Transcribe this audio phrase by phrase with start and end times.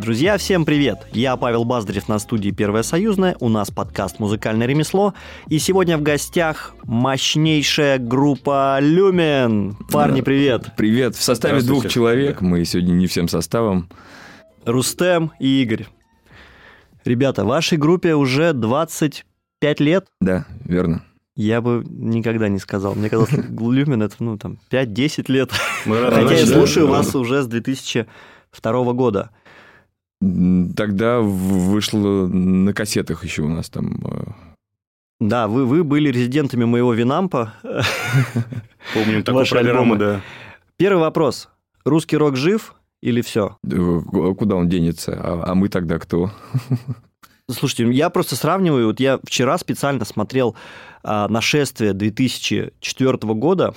[0.00, 1.06] Друзья, всем привет!
[1.12, 5.12] Я Павел Баздарев на студии «Первая союзная», у нас подкаст «Музыкальное ремесло»,
[5.48, 9.76] и сегодня в гостях мощнейшая группа «Люмен».
[9.92, 10.72] Парни, привет!
[10.74, 11.16] Привет!
[11.16, 13.90] В составе двух человек, мы сегодня не всем составом.
[14.64, 15.86] Рустем и Игорь.
[17.04, 20.06] Ребята, вашей группе уже 25 лет?
[20.22, 21.04] Да, верно.
[21.36, 22.94] Я бы никогда не сказал.
[22.94, 25.50] Мне казалось, Люмен это, ну, там, 5-10 лет.
[25.84, 29.30] Хотя я слушаю вас уже с 2002 года.
[30.20, 33.96] Тогда вышло на кассетах еще у нас там.
[34.04, 34.50] Э,
[35.18, 37.54] да, вы, вы были резидентами моего Винампа.
[38.94, 40.20] Помним такую программу, да.
[40.76, 41.48] Первый вопрос.
[41.84, 43.56] Русский рок жив или все?
[43.62, 45.12] Куда он денется?
[45.12, 46.30] А, а мы тогда кто?
[47.50, 48.88] Слушайте, я просто сравниваю.
[48.88, 50.54] Вот я вчера специально смотрел
[51.02, 53.74] а, «Нашествие» 2004 года,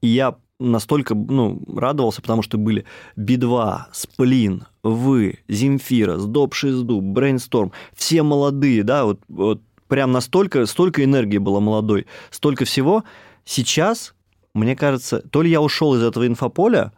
[0.00, 0.36] и я
[0.70, 2.84] настолько ну, радовался, потому что были
[3.16, 11.04] Би-2, Сплин, Вы, Земфира, Сдоб Шизду, Брейнсторм, все молодые, да, вот, вот прям настолько, столько
[11.04, 13.04] энергии было молодой, столько всего.
[13.44, 14.14] Сейчас,
[14.54, 16.92] мне кажется, то ли я ушел из этого инфополя,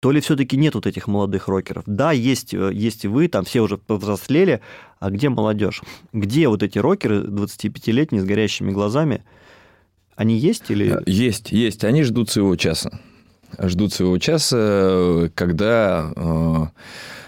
[0.00, 1.84] то ли все-таки нет вот этих молодых рокеров.
[1.86, 4.60] Да, есть, есть вы, там все уже повзрослели,
[5.00, 5.82] а где молодежь?
[6.12, 9.24] Где вот эти рокеры 25-летние с горящими глазами–
[10.18, 10.98] они есть или...
[10.98, 11.84] Э, есть, есть.
[11.84, 13.00] Они ждут своего часа.
[13.58, 16.66] Ждут своего часа, когда э,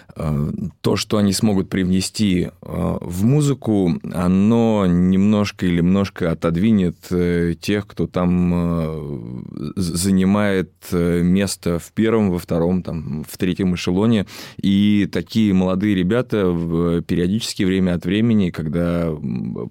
[0.81, 7.87] то, что они смогут привнести э, в музыку, оно немножко или немножко отодвинет э, тех,
[7.87, 9.45] кто там
[9.75, 14.25] занимает место в первом, во втором, там, в третьем эшелоне.
[14.61, 19.11] И такие молодые ребята периодически время от времени, когда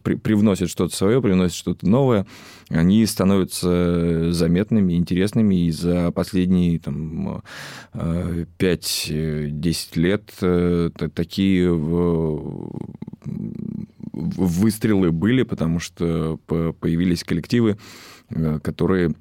[0.02, 2.26] привносят что-то свое, привносят что-то новое,
[2.68, 7.42] они становятся заметными, интересными, и за последние там,
[7.92, 11.72] 5-10 лет Э, такие
[14.12, 17.78] выстрелы были, потому что появились коллективы,
[18.30, 19.14] э, которые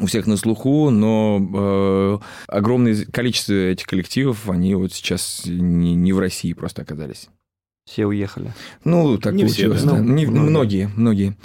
[0.00, 2.18] у всех на слуху, но э,
[2.48, 7.28] огромное количество этих коллективов, они вот сейчас не, не в России просто оказались.
[7.84, 8.54] Все уехали.
[8.84, 9.80] Ну, так не получилось.
[9.80, 9.96] Все, да.
[9.96, 10.00] да.
[10.00, 11.36] Не, многие, многие.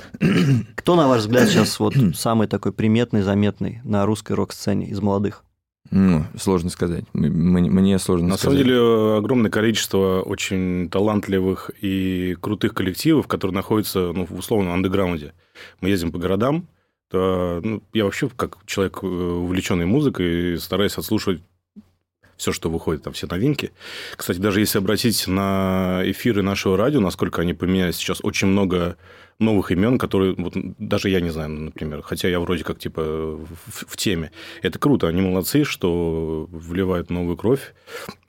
[0.75, 5.43] Кто, на ваш взгляд, сейчас вот самый такой приметный, заметный на русской рок-сцене из молодых?
[5.91, 7.05] Ну, сложно сказать.
[7.13, 8.57] Мне, мне сложно На сказать.
[8.59, 15.33] самом деле, огромное количество очень талантливых и крутых коллективов, которые находятся, ну, в условном андеграунде.
[15.81, 16.67] Мы ездим по городам,
[17.09, 21.41] то, ну, я вообще, как человек, э, увлеченный музыкой, стараюсь отслушивать
[22.35, 23.71] все, что выходит, там все новинки.
[24.15, 28.97] Кстати, даже если обратить на эфиры нашего радио, насколько они поменялись, сейчас очень много
[29.39, 33.47] новых имен, которые вот, даже я не знаю, например, хотя я вроде как типа в,
[33.65, 34.31] в теме.
[34.61, 37.73] Это круто, они молодцы, что вливают новую кровь.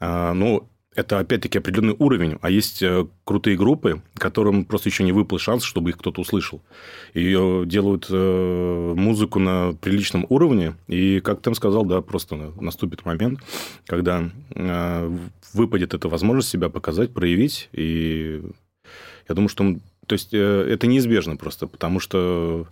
[0.01, 5.13] А, но это опять-таки определенный уровень, а есть э, крутые группы, которым просто еще не
[5.13, 6.61] выпал шанс, чтобы их кто-то услышал.
[7.15, 13.39] Ее делают э, музыку на приличном уровне, и, как Тэм сказал, да, просто наступит момент,
[13.87, 15.19] когда э,
[15.53, 18.43] выпадет эта возможность себя показать, проявить, и
[19.29, 19.77] я думаю, что
[20.09, 22.67] то есть это неизбежно просто, потому что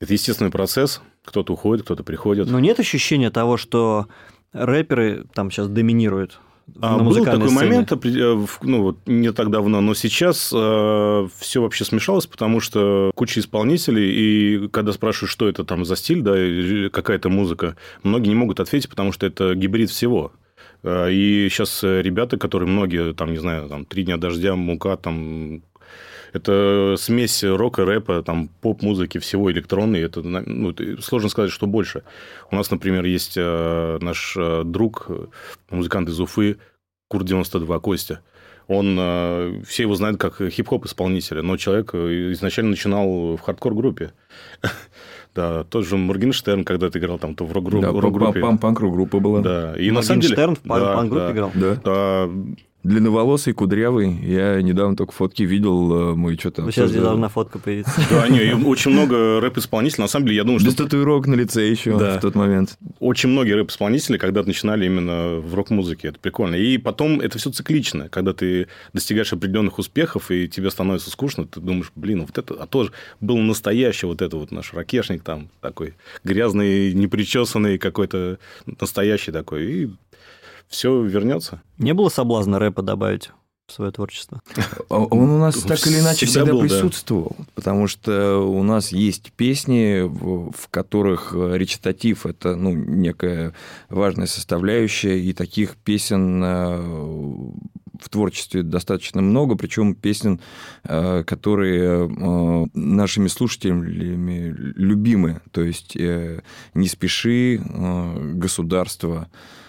[0.00, 1.02] это естественный процесс.
[1.24, 2.48] Кто-то уходит, кто-то приходит.
[2.48, 4.06] Но нет ощущения того, что
[4.52, 6.40] рэперы там сейчас доминируют
[6.80, 7.50] а, на был такой сцене.
[7.50, 13.10] момент, э, ну, вот, не так давно, но сейчас э, все вообще смешалось, потому что
[13.14, 18.34] куча исполнителей, и когда спрашивают, что это там за стиль, да, какая-то музыка, многие не
[18.34, 20.32] могут ответить, потому что это гибрид всего.
[20.82, 25.62] Э, и сейчас ребята, которые многие, там, не знаю, там, «Три дня дождя», «Мука», там,
[26.34, 30.00] это смесь рока, рэпа, там, поп-музыки, всего электронной.
[30.00, 32.02] Это, ну, сложно сказать, что больше.
[32.50, 35.08] У нас, например, есть э, наш э, друг,
[35.70, 36.56] музыкант из Уфы,
[37.06, 38.20] Кур-92 Костя.
[38.66, 44.12] Он, э, все его знают как хип-хоп исполнителя, но человек изначально начинал в хардкор-группе.
[45.34, 47.84] Да, тот же Моргенштерн когда-то играл там то в рок-группе.
[47.84, 48.40] Да, рок-группе.
[48.40, 49.40] панк-группа была.
[49.40, 50.36] Да, и на самом деле...
[50.36, 51.50] Моргенштерн в панк-группе играл?
[51.54, 52.30] Да.
[52.84, 54.12] Да длинноволосый, кудрявый.
[54.22, 56.62] Я недавно только фотки видел, э, мой что-то...
[56.62, 58.00] Ну, сейчас недавно фотка появится.
[58.10, 60.02] Да, не, очень много рэп-исполнителей.
[60.02, 60.68] На самом деле, я думаю, что...
[60.68, 62.78] Без татуировок на лице еще в тот момент.
[63.00, 66.08] Очень многие рэп-исполнители когда-то начинали именно в рок-музыке.
[66.08, 66.54] Это прикольно.
[66.54, 68.08] И потом это все циклично.
[68.08, 72.54] Когда ты достигаешь определенных успехов, и тебе становится скучно, ты думаешь, блин, вот это...
[72.54, 79.32] А тоже был настоящий вот это вот наш ракешник там такой грязный, непричесанный какой-то настоящий
[79.32, 79.64] такой.
[79.64, 79.90] И
[80.68, 81.62] все вернется.
[81.78, 83.30] Не было соблазна рэпа добавить
[83.66, 84.42] в свое творчество?
[84.90, 86.68] А Он у нас так или иначе Всегда всегда был, да.
[86.68, 93.54] присутствовал, потому что у нас есть песни, в которых речитатив– это ну, некая
[93.88, 96.76] важная составляющая, и таких песен э,
[98.00, 100.40] в творчестве достаточно много, причем песен,
[100.84, 105.40] э, которые э, нашими слушателями любимы.
[105.52, 106.42] То есть э,
[106.74, 109.63] «Не спеши», э, «Государство», э,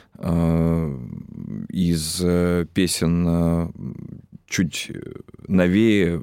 [1.70, 3.70] из э, песен э,
[4.48, 4.92] чуть
[5.48, 6.22] новее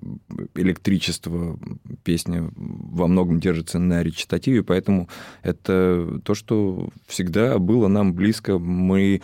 [0.55, 1.59] электричество
[2.05, 5.09] песня во многом держится на речитативе, поэтому
[5.43, 8.59] это то, что всегда было нам близко.
[8.59, 9.21] Мы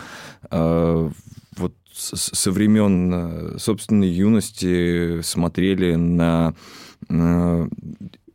[0.51, 1.11] э,
[1.57, 6.55] вот со времен э, собственной юности смотрели на
[7.09, 7.69] э,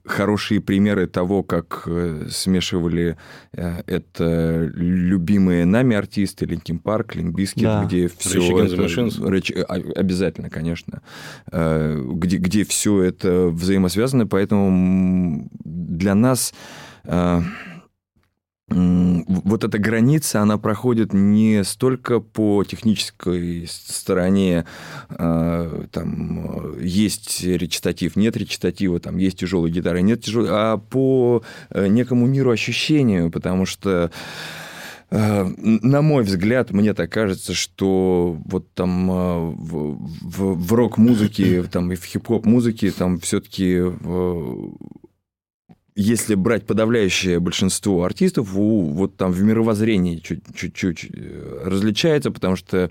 [0.05, 3.15] хорошие примеры того, как э, смешивали
[3.53, 7.85] э, это любимые нами артисты, Linkin Park, Limp Bizkit, Да.
[7.85, 8.75] где все Rage это...
[9.29, 11.01] Rage- а- Обязательно, конечно.
[11.51, 16.53] Э, Где, где все это взаимосвязано, поэтому для нас
[17.05, 17.41] э,
[18.73, 24.65] вот эта граница, она проходит не столько по технической стороне,
[25.09, 31.43] э, там э, есть речитатив, нет речитатива, там есть тяжелые гитары, нет тяжелой, а по
[31.69, 34.11] э, некому миру ощущению, потому что
[35.11, 39.07] э, на мой взгляд, мне так кажется, что вот там
[39.55, 43.79] в, в- в рок-музыке, там и в хип-хоп музыке, там все-таки
[45.95, 52.55] если брать подавляющее большинство артистов, у, вот там в мировоззрении чуть- чуть-чуть э, различается, потому
[52.55, 52.89] что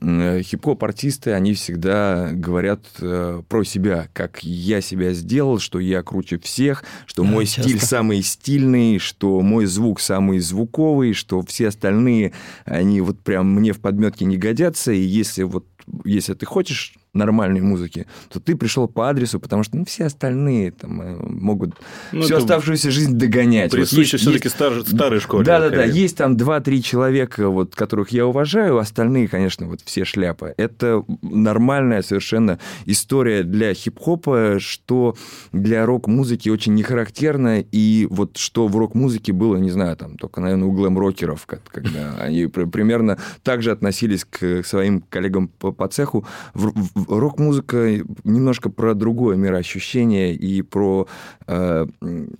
[0.00, 6.38] э, хип-хоп-артисты, они всегда говорят э, про себя, как я себя сделал, что я круче
[6.38, 7.62] всех, что мой часто.
[7.62, 12.32] стиль самый стильный, что мой звук самый звуковый, что все остальные,
[12.66, 15.66] они вот прям мне в подметке не годятся, и если вот
[16.04, 20.72] если ты хочешь нормальной музыки, то ты пришел по адресу, потому что ну, все остальные
[20.72, 21.74] там, э, могут
[22.12, 23.72] Ну, всю оставшуюся жизнь догонять.
[23.72, 25.44] Вот Присуще есть- все-таки есть- стар- старой школе.
[25.44, 25.76] да, да, да.
[25.76, 25.92] скорее.
[26.02, 30.54] Есть там два-три человека, вот, которых я уважаю, остальные, конечно, вот все шляпы.
[30.56, 35.16] Это нормальная совершенно история для хип-хопа, что
[35.52, 40.40] для рок-музыки очень не характерно, и вот что в рок-музыке было, не знаю, там, только,
[40.40, 45.88] наверное, у глэм-рокеров, когда они при- примерно так же относились к своим коллегам по, по
[45.88, 46.26] цеху.
[46.54, 51.06] В- в- Рок-музыка немножко про другое мироощущение и про
[51.46, 51.86] э,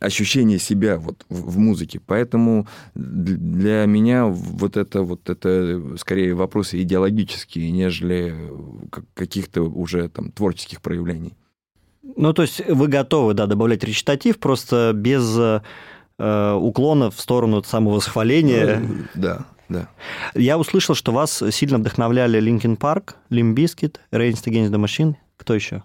[0.00, 2.00] ощущение себя вот в, в музыке.
[2.06, 8.34] Поэтому для меня вот это вот это скорее вопросы идеологические, нежели
[8.90, 11.34] как- каких-то уже там творческих проявлений.
[12.16, 18.80] Ну, то есть вы готовы, да, добавлять речитатив, просто без э, уклона в сторону самовосхваления.
[18.80, 19.88] Э, Да, да.
[20.34, 22.40] Я услышал, что вас сильно вдохновляли
[22.78, 25.14] Park, Limp Bizkit, Rage Against the Machine.
[25.36, 25.82] Кто еще?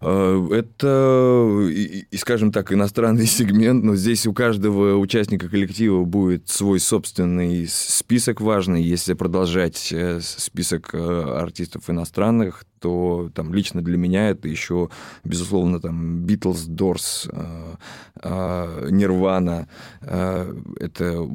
[0.00, 1.68] Э, Это,
[2.16, 8.82] скажем так, иностранный сегмент, но здесь у каждого участника коллектива будет свой собственный список важный.
[8.82, 14.88] Если продолжать э, список э, артистов иностранных, то там лично для меня это еще,
[15.24, 17.76] безусловно, там Beatles, Doors, э,
[18.22, 19.66] э, Nirvana.
[20.00, 21.28] Э, Это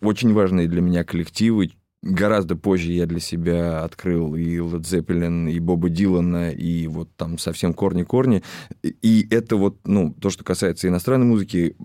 [0.00, 1.70] очень важные для меня коллективы,
[2.02, 7.36] Гораздо позже я для себя открыл и Led Zeppelin, и Боба Дилана, и вот там
[7.36, 8.42] совсем корни-корни.
[8.82, 11.76] И это вот, ну, то, что касается иностранной музыки,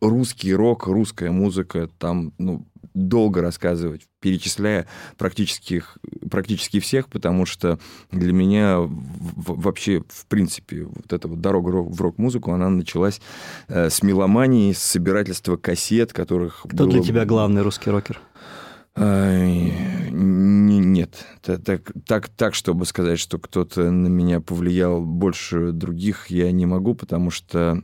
[0.00, 4.86] русский рок, русская музыка, там, ну, долго рассказывать, перечисляя
[5.18, 5.82] практически,
[6.30, 7.78] практически всех, потому что
[8.10, 13.20] для меня вообще, в принципе, вот эта вот дорога ро- в рок-музыку, она началась
[13.68, 18.18] э, с меломании, с собирательства кассет, которых Кто для было- тебя главный русский рокер?
[20.10, 26.50] Нет, Та- так, так, так, чтобы сказать, что кто-то на меня повлиял больше других, я
[26.50, 27.82] не могу, потому что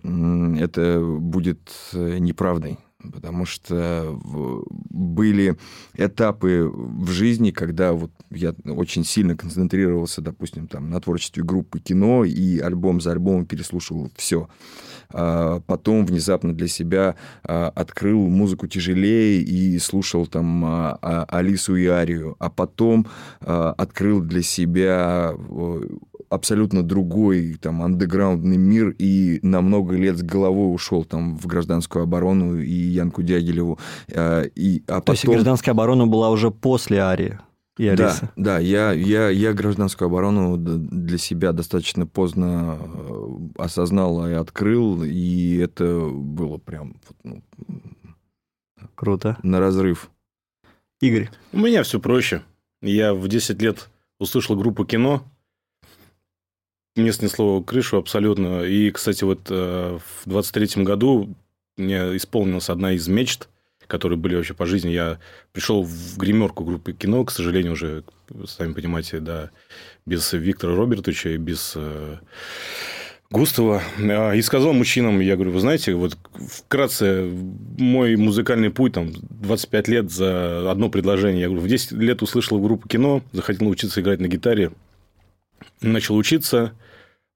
[0.58, 2.78] это будет э, неправдой.
[3.10, 4.18] Потому что
[4.90, 5.56] были
[5.94, 12.24] этапы в жизни, когда вот я очень сильно концентрировался, допустим, там, на творчестве группы кино
[12.24, 14.48] и альбом за альбомом переслушивал все.
[15.10, 21.86] Потом внезапно для себя а, открыл музыку тяжелее и слушал там а, а, Алису и
[21.86, 22.36] Арию.
[22.38, 23.06] А потом
[23.40, 25.34] а, открыл для себя
[26.32, 32.04] абсолютно другой там андеграундный мир и на много лет с головой ушел там в гражданскую
[32.04, 33.78] оборону и Янку Дягилеву.
[34.14, 35.34] А, И, а То есть потом...
[35.34, 37.38] гражданская оборона была уже после Арии
[37.78, 37.94] и.
[37.96, 45.02] Да, да, я, я, я гражданскую оборону для себя достаточно поздно э, осознал и открыл,
[45.02, 47.42] и это было прям ну,
[48.94, 49.38] Круто.
[49.42, 50.10] на разрыв.
[51.00, 52.42] Игорь, У меня все проще.
[52.80, 53.88] Я в 10 лет
[54.20, 55.24] услышал группу кино,
[56.96, 58.62] мне снесло крышу абсолютно.
[58.62, 61.34] И, кстати, вот э, в 23-м году
[61.76, 63.48] мне исполнилась одна из мечт,
[63.86, 64.90] которые были вообще по жизни.
[64.90, 65.18] Я
[65.52, 68.04] пришел в гримерку группы кино, к сожалению, уже,
[68.46, 69.50] сами понимаете, да,
[70.06, 72.16] без Виктора Робертовича и без э,
[73.30, 73.82] Густава.
[73.98, 77.24] А, и сказал мужчинам, я говорю, вы знаете, вот вкратце,
[77.78, 81.40] мой музыкальный путь, там, 25 лет за одно предложение.
[81.40, 84.72] Я говорю, в 10 лет услышал группу кино, захотел научиться играть на гитаре,
[85.80, 86.72] начал учиться,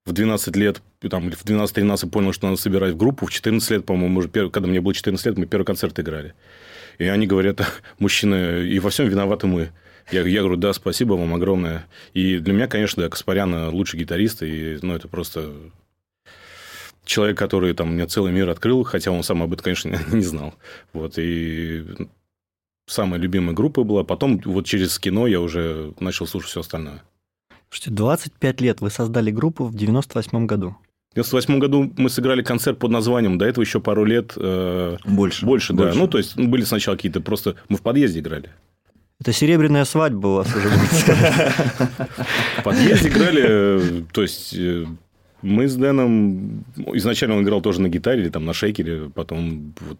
[0.07, 3.27] в 12 лет, там, в 12-13 понял, что надо собирать в группу.
[3.27, 6.35] В 14 лет, по-моему, уже первый, когда мне было 14 лет, мы первый концерт играли.
[6.99, 7.61] И они говорят,
[7.99, 9.73] мужчины, и во всем виноваты мы.
[10.13, 11.87] Я, я говорю, да, спасибо вам огромное.
[12.15, 14.45] И для меня, конечно, да, Каспарян лучший гитарист.
[14.45, 15.53] И, ну, это просто
[17.05, 20.55] человек, который там мне целый мир открыл, хотя он сам об этом, конечно, не знал.
[20.93, 21.85] Вот, и
[22.87, 24.05] самая любимая группа была.
[24.05, 27.03] Потом вот через кино я уже начал слушать все остальное.
[27.71, 30.77] Слушайте, 25 лет вы создали группу в 98 году.
[31.11, 34.35] В 98 году мы сыграли концерт под названием, до этого еще пару лет...
[34.37, 35.47] Э, больше.
[35.47, 35.85] Больше, да.
[35.85, 35.99] Больше.
[35.99, 37.57] Ну, то есть, были сначала какие-то просто...
[37.69, 38.51] Мы в подъезде играли.
[39.19, 41.99] Это серебряная свадьба у вас уже будет.
[42.59, 44.55] В подъезде играли, то есть...
[44.57, 44.87] Э,
[45.43, 46.65] мы с Дэном...
[46.95, 49.99] Изначально он играл тоже на гитаре или там на шейкере, потом вот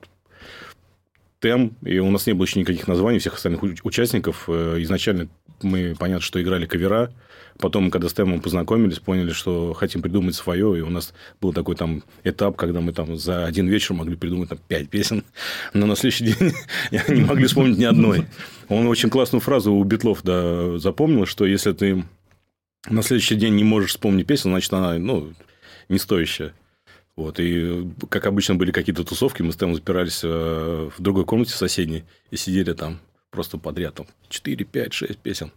[1.41, 4.45] тем, и у нас не было еще никаких названий всех остальных участников.
[4.49, 5.29] Э, изначально
[5.63, 7.13] мы, понятно, что играли кавера,
[7.59, 10.79] Потом, когда с Тэмом познакомились, поняли, что хотим придумать свое.
[10.79, 14.49] И у нас был такой там этап, когда мы там за один вечер могли придумать
[14.49, 15.25] там пять песен.
[15.73, 16.53] Но на следующий день
[17.09, 18.27] не могли вспомнить ни одной.
[18.69, 22.05] Он очень классную фразу у Битлов да, запомнил, что если ты
[22.89, 25.33] на следующий день не можешь вспомнить песню, значит, она ну,
[25.89, 26.53] не стоящая.
[27.17, 31.53] Вот, и, как обычно, были какие-то тусовки, мы с Тэмом запирались э, в другой комнате
[31.53, 35.51] соседней и сидели там просто подряд, там, 4, 5, 6 песен.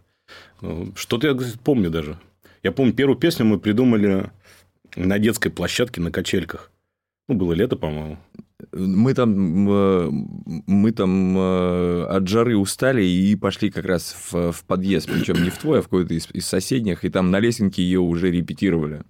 [0.62, 2.18] Ну, что-то я помню даже.
[2.64, 4.30] Я помню, первую песню мы придумали
[4.96, 6.72] на детской площадке на качельках.
[7.28, 8.18] Ну, было лето, по-моему.
[8.74, 10.10] Мы там, э,
[10.68, 15.50] мы там э, от жары устали и пошли как раз в, в подъезд, причем не
[15.50, 19.04] в твой, а в какой-то из, из соседних, и там на лесенке ее уже репетировали.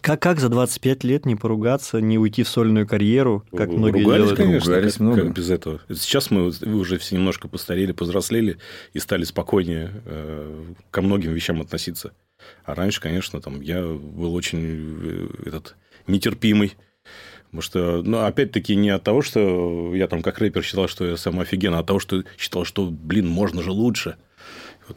[0.00, 4.22] Как, как за 25 лет не поругаться, не уйти в сольную карьеру, как многие Ругались,
[4.22, 4.36] делают?
[4.36, 5.22] конечно, Ругались как, много.
[5.22, 5.80] как без этого.
[5.88, 8.58] Сейчас мы уже все немножко постарели, повзрослели
[8.92, 12.12] и стали спокойнее э, ко многим вещам относиться.
[12.64, 15.76] А раньше, конечно, там я был очень э, этот
[16.06, 16.74] нетерпимый.
[17.46, 21.16] Потому что, ну, опять-таки, не от того, что я там как рэпер считал, что я
[21.16, 24.16] сам офигенно, а от того, что считал, что, блин, можно же лучше.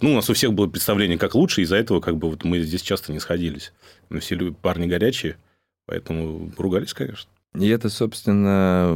[0.02, 2.60] Ну, у нас у всех было представление, как лучше, из-за этого как бы вот мы
[2.60, 3.74] здесь часто не сходились.
[4.10, 5.38] Мы все парни горячие,
[5.86, 7.30] поэтому ругались, конечно.
[7.56, 8.96] И это, собственно,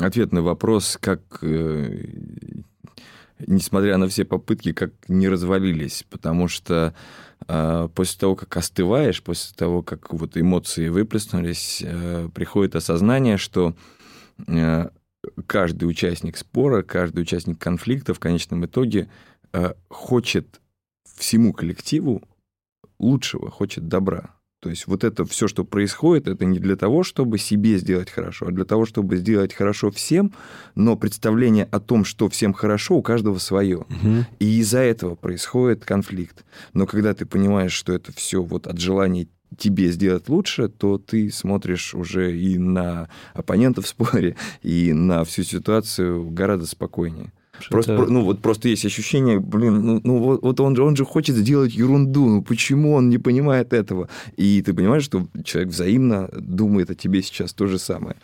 [0.00, 2.06] э, ответ на вопрос, как, э,
[3.46, 6.04] несмотря на все попытки, как не развалились.
[6.10, 6.94] Потому что
[7.46, 11.84] э, после того, как остываешь, после того, как вот эмоции выплеснулись,
[12.34, 13.74] приходит осознание, что
[15.46, 19.08] каждый участник спора, каждый участник конфликта в конечном итоге
[19.52, 20.60] э, хочет
[21.16, 22.22] всему коллективу
[22.98, 24.34] лучшего, хочет добра.
[24.64, 28.46] То есть вот это все, что происходит, это не для того, чтобы себе сделать хорошо,
[28.48, 30.32] а для того, чтобы сделать хорошо всем,
[30.74, 33.80] но представление о том, что всем хорошо, у каждого свое.
[33.80, 34.24] Угу.
[34.38, 36.46] И из-за этого происходит конфликт.
[36.72, 41.30] Но когда ты понимаешь, что это все вот от желания тебе сделать лучше, то ты
[41.30, 47.32] смотришь уже и на оппонента в споре, и на всю ситуацию гораздо спокойнее.
[47.70, 48.06] Просто, это...
[48.06, 51.36] ну, вот просто есть ощущение, блин, ну, ну вот, вот он, же, он же хочет
[51.36, 54.08] сделать ерунду, ну почему он не понимает этого?
[54.36, 58.16] И ты понимаешь, что человек взаимно думает о тебе сейчас то же самое.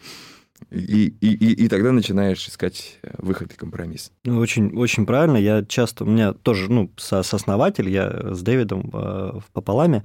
[0.70, 4.12] И, и, и, и тогда начинаешь искать выход и компромисс.
[4.24, 5.36] Ну, очень, очень правильно.
[5.36, 10.04] Я часто, у меня тоже, ну, со, сооснователь, я с Дэвидом э, в пополаме,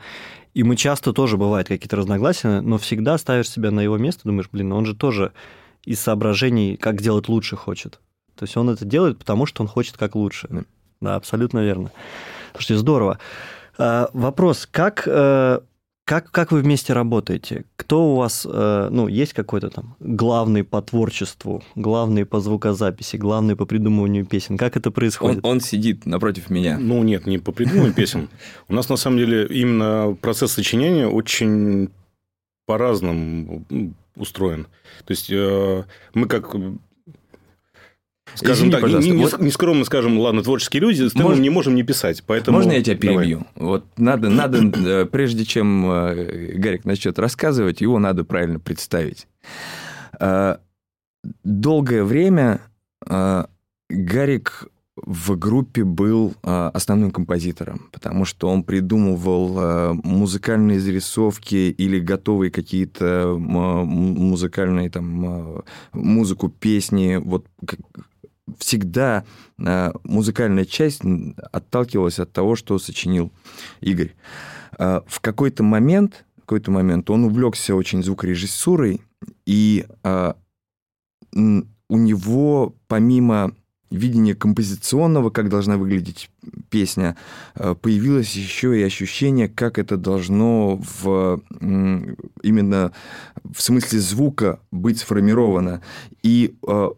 [0.55, 4.49] и мы часто тоже бывают какие-то разногласия, но всегда ставишь себя на его место, думаешь,
[4.49, 5.33] блин, он же тоже
[5.83, 7.99] из соображений, как сделать лучше хочет.
[8.35, 10.47] То есть он это делает, потому что он хочет как лучше.
[10.49, 10.63] Да,
[11.01, 11.91] да абсолютно верно.
[12.53, 13.19] Слушайте, здорово.
[13.77, 15.59] А, вопрос, как э,
[16.05, 17.65] как, как вы вместе работаете?
[17.75, 23.55] Кто у вас, э, ну, есть какой-то там главный по творчеству, главный по звукозаписи, главный
[23.55, 24.55] по придумыванию песен?
[24.55, 25.43] Как это происходит?
[25.43, 26.77] Он, он сидит напротив меня.
[26.77, 28.29] Ну, нет, не по придумыванию песен.
[28.67, 31.89] У нас, на самом деле, именно процесс сочинения очень
[32.67, 33.65] по-разному
[34.15, 34.67] устроен.
[35.05, 35.83] То есть, э,
[36.13, 36.55] мы как
[38.33, 39.11] Скажем Извини, так, пожалуйста.
[39.11, 39.39] Не, вот...
[39.39, 41.37] нескромно скажем, ладно, творческие люди, с Мож...
[41.37, 42.23] не можем не писать.
[42.25, 42.57] Поэтому...
[42.57, 43.45] Можно я тебя перебью?
[43.55, 43.69] Давай.
[43.69, 49.27] Вот надо, надо, э, прежде чем э, Гарик начнет рассказывать, его надо правильно представить.
[50.19, 50.57] Э,
[51.43, 52.61] долгое время
[53.89, 63.35] Гарик в группе был основным композитором, потому что он придумывал музыкальные зарисовки или готовые какие-то
[63.37, 65.63] музыкальные там
[65.93, 67.19] музыку, песни.
[67.23, 67.45] Вот
[68.59, 69.23] всегда
[69.57, 71.01] музыкальная часть
[71.51, 73.31] отталкивалась от того, что сочинил
[73.81, 74.13] Игорь.
[74.77, 79.01] В какой-то момент, в какой-то момент он увлекся очень звукорежиссурой,
[79.45, 79.85] и
[81.33, 83.53] у него помимо
[83.91, 86.29] видения композиционного, как должна выглядеть
[86.69, 87.15] песня,
[87.55, 91.41] э, появилось еще и ощущение, как это должно в,
[92.41, 92.91] именно
[93.43, 95.81] в смысле звука быть сформировано.
[96.23, 96.89] И э,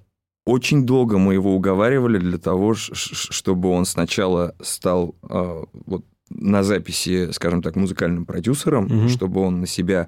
[0.47, 7.31] очень долго мы его уговаривали для того, чтобы он сначала стал э, вот, на записи,
[7.31, 9.09] скажем так, музыкальным продюсером, угу.
[9.09, 10.07] чтобы он на себя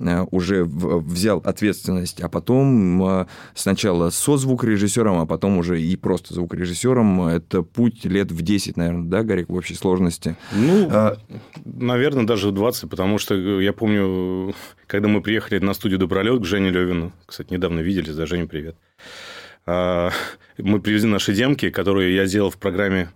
[0.00, 6.34] Э, уже взял ответственность, а потом э, сначала со звукорежиссером, а потом уже и просто
[6.34, 7.22] звукорежиссером.
[7.28, 10.36] Это путь лет в 10, наверное, да, Гарик, в общей сложности?
[10.52, 11.16] Ну, а...
[11.64, 14.54] наверное, даже в 20, потому что я помню,
[14.86, 18.76] когда мы приехали на студию «Добролет» к Жене Левину, кстати, недавно виделись, да, Женя, привет.
[18.98, 23.08] А, мы привезли наши демки, которые я сделал в программе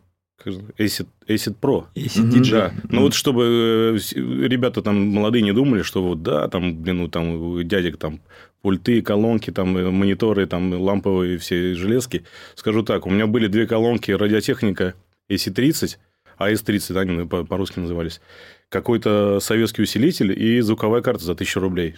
[0.44, 1.86] Acid, Acid Pro.
[1.94, 2.50] Acid DJ.
[2.50, 2.74] Да.
[2.88, 7.08] Ну, вот чтобы э, ребята там молодые не думали, что вот, да, там, блин, ну,
[7.08, 8.20] там, дядек там
[8.62, 12.24] пульты, колонки, там, э, мониторы, там, ламповые все железки.
[12.54, 14.94] Скажу так, у меня были две колонки радиотехника
[15.28, 15.96] AC-30,
[16.38, 18.20] AS-30, они по-русски назывались,
[18.68, 21.96] какой-то советский усилитель и звуковая карта за 1000 рублей.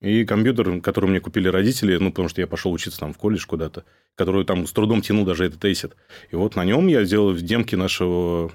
[0.00, 3.46] И компьютер, который мне купили родители, ну, потому что я пошел учиться там в колледж
[3.46, 5.92] куда-то, который там с трудом тянул даже этот ACID.
[6.30, 8.52] И вот на нем я сделал демки нашего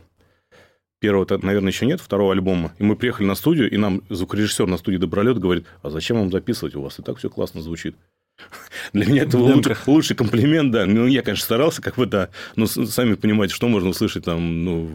[1.00, 2.72] первого, наверное, еще нет, второго альбома.
[2.80, 6.32] И мы приехали на студию, и нам звукорежиссер на студии Добролет говорит, а зачем вам
[6.32, 7.98] записывать, у вас и так все классно звучит.
[8.94, 10.86] Для меня это лучший, лучший комплимент, да.
[10.86, 12.30] Ну, я, конечно, старался, как бы, да.
[12.56, 14.92] Но сами понимаете, что можно услышать там, ну,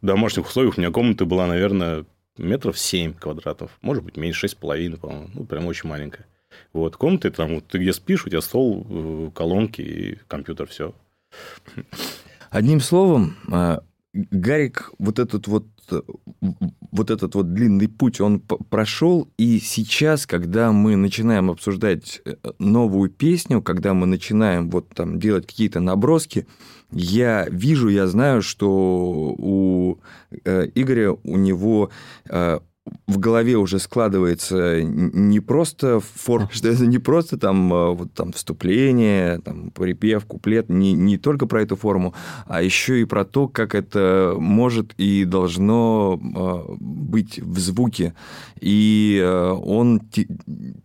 [0.00, 0.78] в домашних условиях.
[0.78, 2.06] У меня комната была, наверное,
[2.38, 6.26] метров 7 квадратов, может быть, меньше, 6,5, по-моему, ну, прям очень маленькая.
[6.72, 10.94] Вот, комнаты, там, вот, ты где спишь, у тебя стол, э, колонки и компьютер, все.
[12.50, 13.82] Одним словом, а,
[14.14, 15.66] Гарик вот этот вот
[16.90, 23.10] вот этот вот длинный путь он прошел, и сейчас, когда мы начинаем обсуждать э, новую
[23.10, 26.46] песню, когда мы начинаем вот там делать какие-то наброски,
[26.92, 29.98] я вижу, я знаю, что у
[30.44, 31.90] э, Игоря у него
[32.28, 32.60] э,
[33.08, 38.32] в голове уже складывается не просто форм, что это не просто там, э, вот, там
[38.32, 42.14] вступление, там, припев, куплет, не, не только про эту форму,
[42.46, 46.18] а еще и про то, как это может и должно
[46.78, 48.14] быть в звуке.
[48.60, 49.20] И
[49.62, 50.00] он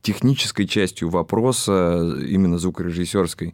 [0.01, 3.53] технической частью вопроса, именно звукорежиссерской,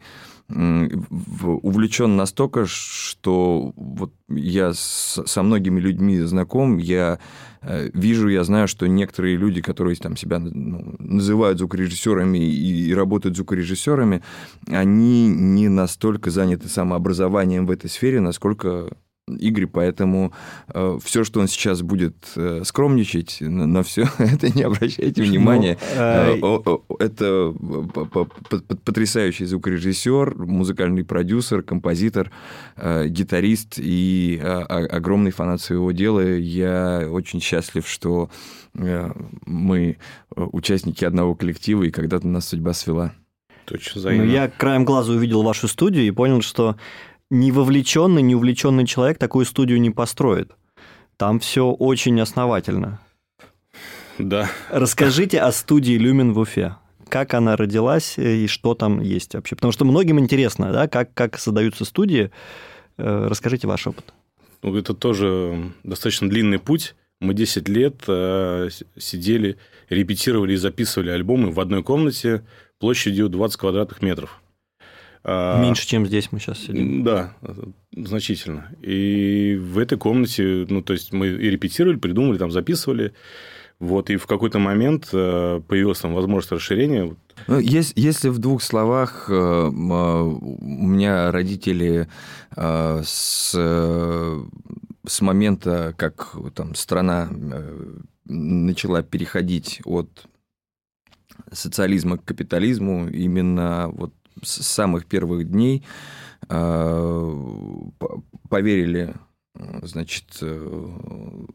[0.49, 7.19] увлечен настолько, что вот я со многими людьми знаком, я
[7.61, 12.93] э, вижу, я знаю, что некоторые люди, которые там себя ну, называют звукорежиссерами и, и
[12.93, 14.23] работают звукорежиссерами,
[14.67, 18.89] они не настолько заняты самообразованием в этой сфере, насколько
[19.27, 20.31] Игорь, поэтому
[20.73, 25.77] э, все, что он сейчас будет э, скромничать, на, на все это не обращайте внимания.
[25.95, 27.03] Ну, э...
[27.03, 27.53] Это
[28.85, 32.31] потрясающий звукорежиссер, музыкальный продюсер, композитор,
[32.77, 36.21] э, гитарист и э, огромный фанат своего дела.
[36.21, 38.29] Я очень счастлив, что
[38.75, 39.11] э,
[39.45, 39.97] мы
[40.35, 43.13] участники одного коллектива, и когда-то нас судьба свела.
[43.65, 46.77] Точно, ну, я краем глаза увидел вашу студию и понял, что
[47.29, 50.51] не вовлеченный, не увлеченный человек такую студию не построит.
[51.17, 52.99] Там все очень основательно.
[54.17, 54.49] Да.
[54.69, 56.75] Расскажите о студии Люмен в Уфе.
[57.09, 59.55] Как она родилась и что там есть вообще?
[59.55, 62.31] Потому что многим интересно, да, как, как создаются студии.
[62.97, 64.13] Э, расскажите ваш опыт.
[64.63, 66.95] Ну, это тоже достаточно длинный путь.
[67.19, 69.57] Мы 10 лет э, сидели,
[69.89, 72.45] репетировали и записывали альбомы в одной комнате
[72.79, 74.41] площадью 20 квадратных метров.
[75.29, 77.03] А, Меньше, чем здесь мы сейчас сидим.
[77.03, 77.33] Да,
[77.91, 78.71] значительно.
[78.81, 83.13] И в этой комнате, ну, то есть мы и репетировали, придумывали, там записывали.
[83.77, 87.13] Вот, и в какой-то момент э, появилась там возможность расширения.
[87.47, 92.07] Ну, если, если в двух словах, э, а, у меня родители
[92.55, 97.29] э, с, с момента, как там страна
[98.25, 100.25] начала переходить от
[101.51, 105.85] социализма к капитализму, именно вот с самых первых дней
[106.49, 107.33] э,
[108.49, 109.13] поверили,
[109.81, 111.45] значит, э,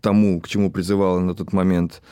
[0.00, 2.02] тому, к чему призывала на тот момент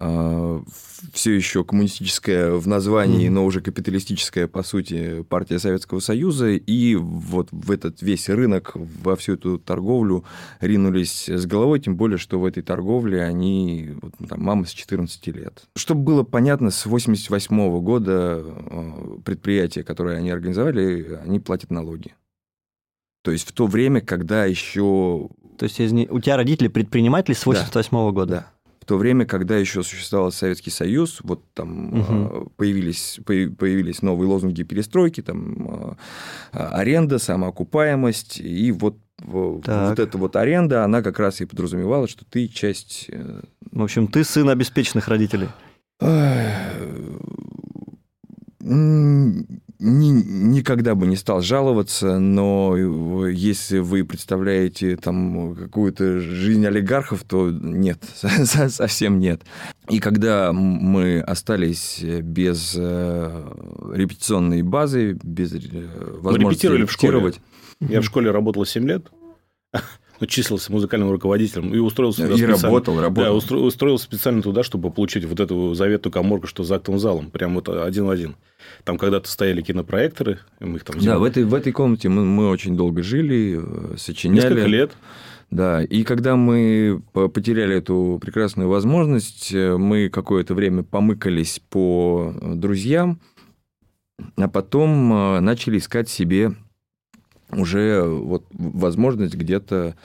[0.00, 7.48] все еще коммунистическая в названии, но уже капиталистическая, по сути, партия Советского Союза, и вот
[7.50, 10.24] в этот весь рынок, во всю эту торговлю
[10.60, 15.26] ринулись с головой, тем более, что в этой торговле они, вот, там, мама с 14
[15.28, 15.64] лет.
[15.76, 22.14] Чтобы было понятно, с 88 года э, предприятия, которые они организовали, они платят налоги.
[23.22, 25.28] То есть в то время, когда еще...
[25.58, 28.30] То есть у тебя родители предприниматели с 88 -го года?
[28.32, 28.59] Да.
[28.90, 32.52] В то время, когда еще существовал Советский Союз, вот там угу.
[32.56, 35.96] появились, появились новые лозунги перестройки, там
[36.52, 38.96] а, аренда, самоокупаемость, и вот
[39.64, 39.90] так.
[39.90, 43.06] вот эта вот аренда, она как раз и подразумевала, что ты часть...
[43.10, 45.50] Э, в общем, ты сын обеспеченных родителей
[49.80, 52.76] ни, никогда бы не стал жаловаться, но
[53.26, 59.42] если вы представляете там какую-то жизнь олигархов, то нет, совсем нет.
[59.88, 63.52] И когда мы остались без э,
[63.94, 65.58] репетиционной базы, без э,
[66.20, 67.32] возможности мы репетировали в школе.
[67.80, 69.10] Я в школе работал 7 лет
[70.20, 73.40] ну, числился музыкальным руководителем и устроился и работал, работал.
[73.48, 77.54] Да, устроился специально туда, чтобы получить вот эту заветную коморку, что за актовым залом, прям
[77.54, 78.36] вот один в один.
[78.84, 80.98] Там когда-то стояли кинопроекторы, мы их там...
[81.00, 84.42] Да, в этой, в этой комнате мы, мы очень долго жили, э, сочиняли.
[84.42, 84.92] Несколько лет.
[85.50, 93.20] Да, и когда мы потеряли эту прекрасную возможность, э, мы какое-то время помыкались по друзьям,
[94.36, 96.52] а потом э, начали искать себе
[97.50, 99.96] уже вот возможность где-то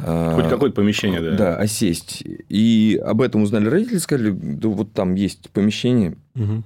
[0.00, 1.36] Хоть какое-то помещение, да.
[1.36, 2.22] Да, осесть.
[2.48, 6.62] И об этом узнали родители, сказали, да вот там есть помещение, угу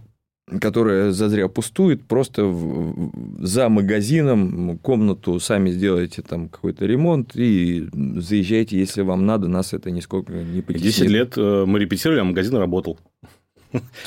[0.60, 8.78] которая зазря пустует, просто в, за магазином комнату сами сделаете там какой-то ремонт и заезжайте,
[8.78, 10.94] если вам надо, нас это нисколько не потеснит.
[10.94, 12.98] 10 лет э, мы репетировали, а магазин работал.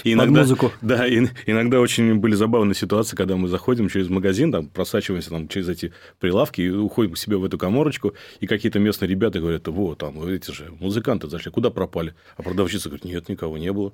[0.03, 0.71] И иногда, музыку.
[0.81, 5.47] Да, и, иногда очень были забавные ситуации, когда мы заходим через магазин, там, просачиваемся там,
[5.47, 9.67] через эти прилавки и уходим к себе в эту коморочку, и какие-то местные ребята говорят,
[9.67, 12.13] вот, там, эти же музыканты зашли, куда пропали?
[12.37, 13.93] А продавщица говорит, нет, никого не было.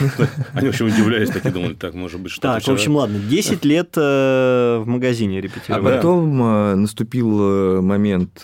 [0.52, 3.64] Они, в общем, удивлялись, такие думали, так, может быть, что-то Так, в общем, ладно, 10
[3.64, 5.94] лет э, в магазине репетировали.
[5.94, 8.42] А потом э, наступил э, момент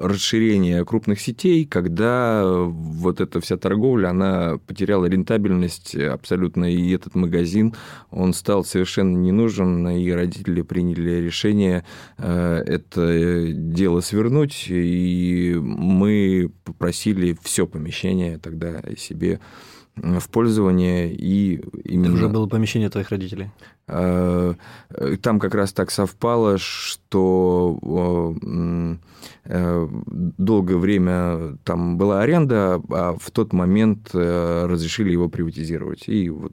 [0.00, 7.14] расширения крупных сетей, когда вот эта вся торговля, она потеряла потеряла рентабельность абсолютно, и этот
[7.14, 7.74] магазин,
[8.10, 11.84] он стал совершенно не нужен, и родители приняли решение
[12.18, 19.40] э, это дело свернуть, и мы попросили все помещение тогда себе
[20.02, 22.14] в пользование и именно...
[22.14, 23.50] Это уже было помещение твоих родителей?
[23.86, 24.54] Э,
[25.22, 28.36] там как раз так совпало, что
[29.44, 29.88] э,
[30.38, 36.08] долгое время там была аренда, а в тот момент э, разрешили его приватизировать.
[36.08, 36.52] И вот...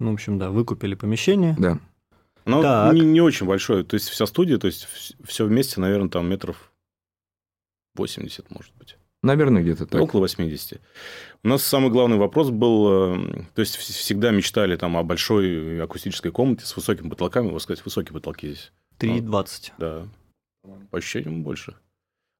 [0.00, 1.56] Ну, в общем, да, выкупили помещение.
[1.58, 1.78] Да.
[2.44, 3.84] Но не, не очень большое.
[3.84, 4.88] То есть вся студия, то есть
[5.24, 6.72] все вместе, наверное, там метров
[7.94, 8.96] 80, может быть.
[9.22, 10.00] Наверное, где-то так.
[10.00, 10.80] Около 80.
[11.44, 16.32] У нас самый главный вопрос был, э, то есть всегда мечтали там о большой акустической
[16.32, 18.72] комнате с высокими потолками, вот сказать, высокие потолки здесь.
[18.98, 19.72] 3,20.
[19.78, 20.08] Да.
[20.90, 21.76] По ощущениям больше.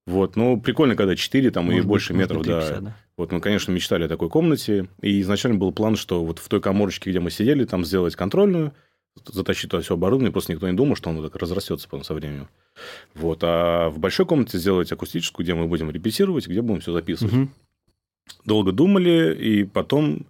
[0.06, 2.80] Вот, ну, прикольно, когда 4 там может и быть, больше метров, 350, да.
[2.80, 2.96] да.
[3.16, 6.60] Вот мы, конечно, мечтали о такой комнате, и изначально был план, что вот в той
[6.60, 8.72] коморочке, где мы сидели, там сделать контрольную,
[9.26, 12.48] затащить туда все оборудование, просто никто не думал, что оно так разрастется потом со временем.
[13.14, 13.40] Вот.
[13.42, 17.34] А в большой комнате сделать акустическую, где мы будем репетировать, где будем все записывать.
[17.34, 17.48] Угу.
[18.44, 20.26] Долго думали, и потом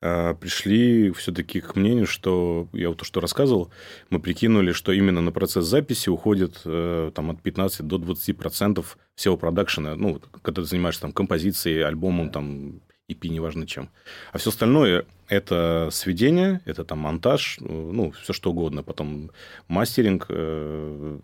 [0.00, 3.70] э, пришли все-таки к мнению, что я вот то, что рассказывал,
[4.10, 8.98] мы прикинули, что именно на процесс записи уходит э, там, от 15 до 20 процентов
[9.14, 9.94] всего продакшена.
[9.96, 13.90] Ну, когда ты занимаешься там, композицией, альбомом, там, EP, неважно чем.
[14.32, 18.82] А все остальное– это сведение, это там монтаж, э, ну, все что угодно.
[18.82, 19.30] Потом
[19.68, 21.18] мастеринг, э,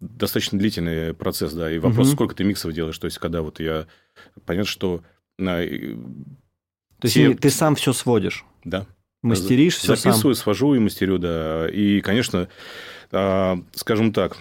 [0.00, 1.70] достаточно длительный процесс, да.
[1.70, 2.14] И вопрос, угу.
[2.14, 2.98] сколько ты миксов делаешь.
[2.98, 3.86] То есть, когда вот я...
[4.46, 5.02] Понятно, что...
[5.40, 5.58] На...
[5.58, 7.34] То есть, все...
[7.34, 8.44] ты сам все сводишь?
[8.64, 8.86] Да.
[9.22, 10.12] Мастеришь все сам?
[10.12, 11.68] Записываю, свожу и мастерю, да.
[11.68, 12.48] И, конечно,
[13.12, 14.38] а, скажем так,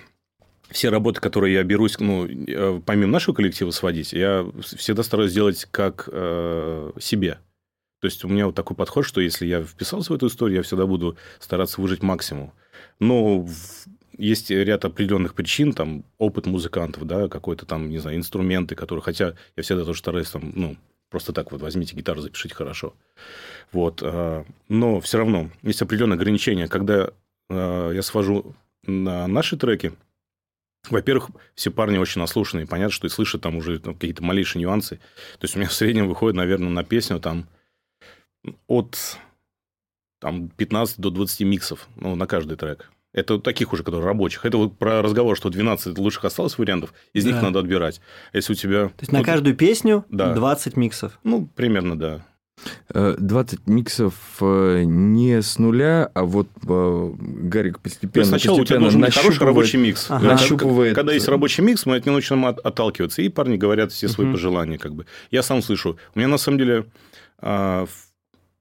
[0.69, 5.67] все работы, которые я берусь, ну, э, помимо нашего коллектива сводить, я всегда стараюсь сделать
[5.71, 7.39] как э, себе.
[8.01, 10.63] То есть, у меня вот такой подход, что если я вписался в эту историю, я
[10.63, 12.53] всегда буду стараться выжить максимум.
[12.99, 13.45] Но
[14.17, 19.01] есть ряд определенных причин, там, опыт музыкантов, да, какой-то там, не знаю, инструменты, которые...
[19.01, 20.77] Хотя я всегда тоже стараюсь там, ну,
[21.09, 22.93] просто так вот возьмите гитару, запишите хорошо.
[23.71, 24.01] Вот.
[24.03, 26.67] Э, но все равно есть определенные ограничения.
[26.67, 27.11] Когда
[27.49, 29.93] э, я свожу на наши треки–
[30.89, 32.65] Во-первых, все парни очень наслушанные.
[32.65, 34.97] Понятно, что и слышат там уже какие-то малейшие нюансы.
[35.39, 37.47] То есть у меня в среднем выходит, наверное, на песню там
[38.67, 39.17] от
[40.19, 42.91] там, 15 до 20 миксов ну, на каждый трек.
[43.13, 44.45] Это вот таких уже, которые рабочих.
[44.45, 47.31] Это вот про разговор, что 12 лучших осталось вариантов, из да.
[47.31, 48.01] них надо отбирать.
[48.33, 48.89] Если у тебя...
[48.89, 50.33] То есть, ну, на каждую песню да.
[50.33, 51.19] 20 миксов?
[51.23, 52.25] Ну, примерно, да.
[52.93, 58.65] 20 э, миксов э, не с нуля, а вот э, Гарик постепенно, сначала постепенно у
[58.65, 60.07] тебя должен быть хороший рабочий микс.
[60.09, 60.27] Ага.
[60.27, 60.95] Нащупывает...
[60.95, 64.33] Когда есть рабочий микс, мы от него начинаем отталкиваться, и парни говорят все свои угу.
[64.33, 64.77] пожелания.
[64.77, 65.05] Как бы.
[65.31, 65.97] Я сам слышу.
[66.15, 66.85] У меня, на самом деле,
[67.39, 67.87] а,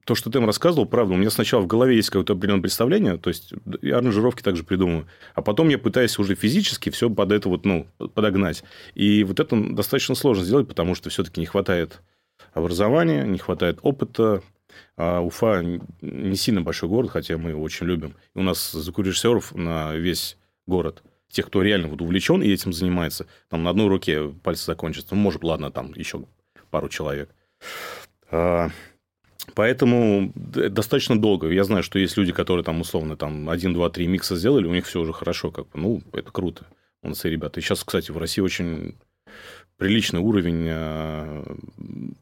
[0.08, 3.18] то, что ты им рассказывал, правда, у меня сначала в голове есть какое-то определенное представление,
[3.18, 7.50] то есть я аранжировки также придумываю, а потом я пытаюсь уже физически все под это
[7.50, 8.64] вот, ну, подогнать.
[8.94, 12.00] И вот это достаточно сложно сделать, потому что все-таки не хватает
[12.54, 14.42] образования, не хватает опыта.
[14.96, 15.62] А Уфа
[16.00, 18.14] не сильно большой город, хотя мы его очень любим.
[18.34, 21.02] И у нас звукорежиссеров на весь город.
[21.30, 23.26] Тех, кто реально вот увлечен и этим занимается.
[23.50, 25.14] Там на одной руке пальцы закончатся.
[25.14, 26.24] Ну, может, ладно, там еще
[26.70, 27.28] пару человек.
[29.54, 31.48] Поэтому достаточно долго.
[31.50, 34.72] Я знаю, что есть люди, которые там условно там 1, 2, 3 микса сделали, у
[34.72, 35.50] них все уже хорошо.
[35.50, 35.78] Как бы.
[35.78, 36.66] Ну, это круто.
[37.02, 37.60] Молодцы ребята.
[37.60, 38.96] И сейчас, кстати, в России очень
[39.76, 41.56] приличный уровень э,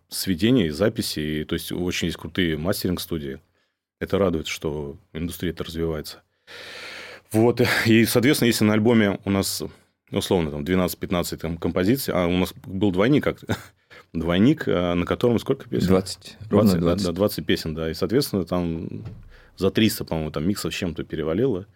[0.09, 1.45] сведения и записи.
[1.49, 3.41] То есть, очень есть крутые мастеринг-студии.
[4.01, 6.23] Это радует, что индустрия это развивается.
[7.33, 7.61] Вот.
[7.87, 9.63] И, соответственно, если на альбоме у нас
[10.11, 13.41] условно там 12-15 там, композиций, а у нас был двойник как
[14.13, 15.89] двойник, э, на котором сколько песен?
[15.89, 16.37] 20.
[16.49, 17.07] 20, 20.
[17.07, 17.91] Да, 20 песен, да.
[17.91, 19.05] И, соответственно, там
[19.57, 21.67] за 300, по-моему, там миксов с чем-то перевалило.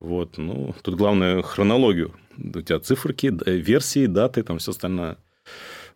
[0.00, 2.12] Вот, ну, тут главное хронологию.
[2.36, 5.16] У тебя циферки, версии, даты, там все остальное.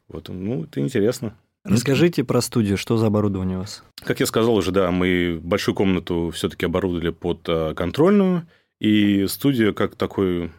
[0.08, 1.36] Вот, ну, это интересно.
[1.64, 3.82] Расскажите про студию, что за оборудование у вас?
[4.04, 8.46] Как я сказал уже, да, мы большую комнату все-таки оборудовали под э, контрольную,
[8.78, 10.52] и студия как такой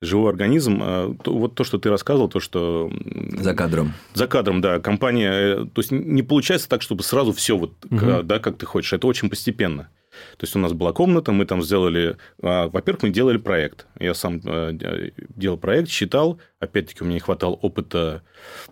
[0.00, 0.80] живой организм.
[0.82, 2.90] А, вот то, что ты рассказывал, то, что...
[3.38, 3.94] За кадром.
[4.14, 4.78] За кадром, да.
[4.78, 5.30] Компания...
[5.30, 8.22] Э, то есть, не получается так, чтобы сразу все вот, угу.
[8.22, 8.92] да, как ты хочешь.
[8.92, 9.88] Это очень постепенно.
[10.36, 12.16] То есть у нас была комната, мы там сделали...
[12.42, 13.86] А, во-первых, мы делали проект.
[13.98, 16.38] Я сам э, делал проект, считал.
[16.60, 18.22] Опять-таки, у меня не хватало опыта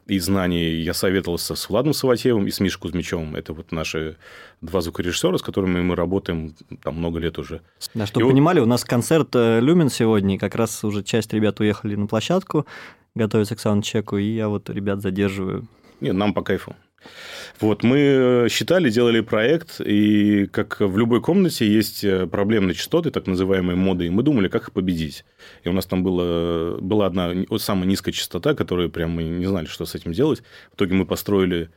[0.06, 0.80] и знаний.
[0.80, 3.37] Я советовался с Владом Саватеевым и с Мишей Кузьмичевым.
[3.37, 4.16] Это вот наши
[4.61, 7.62] два звукорежиссера, с которыми мы работаем там много лет уже.
[7.94, 11.32] Да, чтобы и понимали, у нас концерт э, «Люмен» сегодня, и как раз уже часть
[11.32, 12.66] ребят уехали на площадку,
[13.14, 15.66] готовятся к саундчеку, и я вот ребят задерживаю.
[16.00, 16.74] Нет, нам по кайфу.
[17.61, 23.11] Вот, мы э, считали, делали проект, и как в любой комнате есть э, проблемные частоты,
[23.11, 25.24] так называемые моды, и мы думали, как их победить.
[25.64, 29.66] И у нас там было, была одна самая низкая частота, которую прям мы не знали,
[29.66, 30.42] что с этим делать.
[30.72, 31.70] В итоге мы построили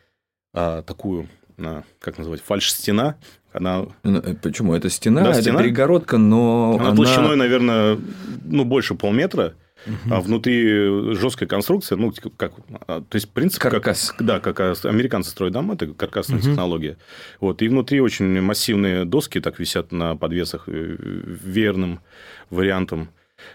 [0.53, 3.17] а, такую, а, как называть, фальш-стена,
[3.53, 3.85] она...
[4.03, 4.73] Ну, э, почему?
[4.73, 5.61] Это стена, да, это стена.
[5.61, 7.97] перегородка, но она, она толщиной, наверное,
[8.43, 9.55] ну, больше полметра.
[9.85, 10.13] Угу.
[10.13, 12.53] А внутри жесткая конструкция, ну, типа, как,
[12.87, 13.61] а, то есть принцип...
[13.61, 14.11] Каркас.
[14.11, 16.47] Как, да, как американцы строят дома, это каркасная угу.
[16.47, 16.97] технология.
[17.39, 20.95] Вот, и внутри очень массивные доски так висят на подвесах э,
[21.43, 22.01] верным
[22.49, 23.09] вариантом.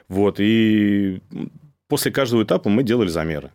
[0.08, 1.20] Вот, и
[1.88, 3.50] после каждого этапа мы делали замеры.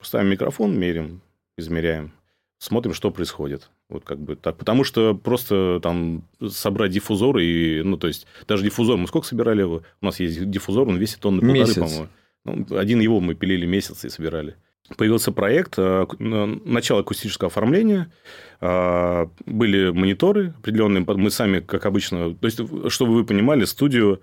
[0.00, 1.20] Ставим микрофон, меряем,
[1.56, 2.12] измеряем,
[2.58, 3.70] смотрим, что происходит.
[3.88, 4.56] Вот как бы так.
[4.58, 9.62] Потому что просто там собрать диффузор и, ну, то есть, даже диффузор, мы сколько собирали
[9.62, 9.82] его?
[10.02, 12.08] У нас есть диффузор, он весит тонны полторы, по-моему.
[12.44, 14.56] Ну, один его мы пилили месяц и собирали.
[14.96, 18.10] Появился проект, э, начало акустического оформления,
[18.60, 24.22] э, были мониторы определенные, мы сами, как обычно, то есть, чтобы вы понимали, студию,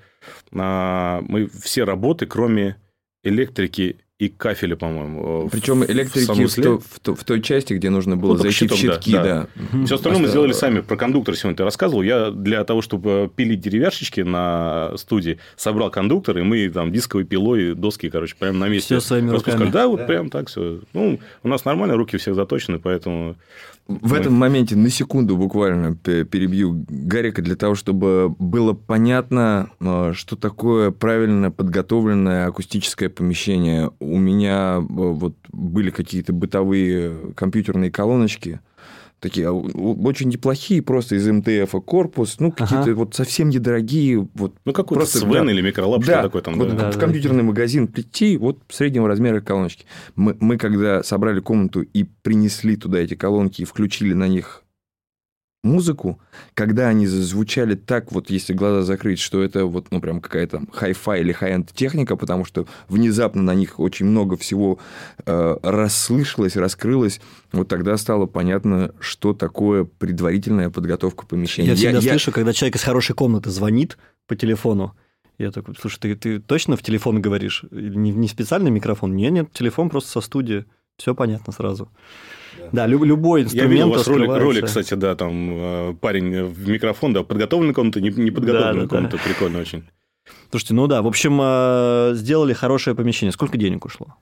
[0.52, 2.78] э, мы все работы, кроме
[3.24, 5.50] электрики и кафеля, по-моему.
[5.52, 8.78] Причем электрики в, в, то, в, в той части, где нужно было ну, зайти щитом,
[8.78, 9.24] в щитки, да.
[9.24, 9.48] да.
[9.74, 9.86] да.
[9.86, 10.80] Все остальное мы сделали сами.
[10.80, 12.02] Про кондуктор сегодня ты рассказывал.
[12.02, 17.76] Я для того, чтобы пилить деревяшечки на студии, собрал кондуктор, и мы там дисковой пилой
[17.76, 18.98] доски, короче, прямо на месте.
[18.98, 19.70] Все своими руками.
[19.70, 20.06] Да, вот да.
[20.06, 20.80] прям так все.
[20.94, 23.36] Ну, у нас нормально, руки всех заточены, поэтому
[23.88, 30.36] в этом моменте на секунду буквально перебью Гарика для того, чтобы было понятно, э, что
[30.36, 33.92] такое правильно подготовленное акустическое помещение.
[34.00, 38.60] У меня э, вот были какие-то бытовые компьютерные колоночки–
[39.20, 42.96] такие а, очень неплохие, просто из МТФ корпус, ну, какие-то ага.
[42.96, 44.28] вот совсем недорогие.
[44.34, 46.56] Вот ну, какой-то просто, Свен да, или микролаб, да, такое там.
[46.58, 47.44] Вот да, в да, компьютерный да.
[47.44, 49.86] магазин прийти, вот среднего размера колоночки.
[50.16, 54.65] Мы, мы, когда собрали комнату и принесли туда эти колонки и включили на них
[55.66, 56.20] музыку,
[56.54, 61.22] когда они зазвучали так, вот если глаза закрыть, что это вот, ну, прям какая-то хай-фай
[61.22, 64.80] или хай-энд техника, потому что внезапно на них очень много всего
[65.26, 67.20] э, расслышалось, раскрылось,
[67.52, 71.70] вот тогда стало понятно, что такое предварительная подготовка помещения.
[71.70, 72.34] Я всегда я, слышу, я...
[72.34, 73.98] когда человек из хорошей комнаты звонит
[74.28, 74.96] по телефону,
[75.38, 77.66] Я такой, слушай, ты, ты точно в телефон говоришь?
[77.72, 79.16] Не, не специальный микрофон?
[79.16, 80.66] Нет, нет, телефон просто со студии.
[80.98, 81.90] Все понятно сразу.
[82.72, 86.44] Да, люб, любой инструмент Я видел у вас ролик, ролик, кстати, да, там э, парень
[86.44, 89.24] в микрофон, да, подготовленный комната, не, не подготовленная да, да, комната, да.
[89.24, 89.84] прикольно очень.
[90.50, 93.32] Слушайте, ну да, в общем, э, сделали хорошее помещение.
[93.32, 94.16] Сколько денег ушло?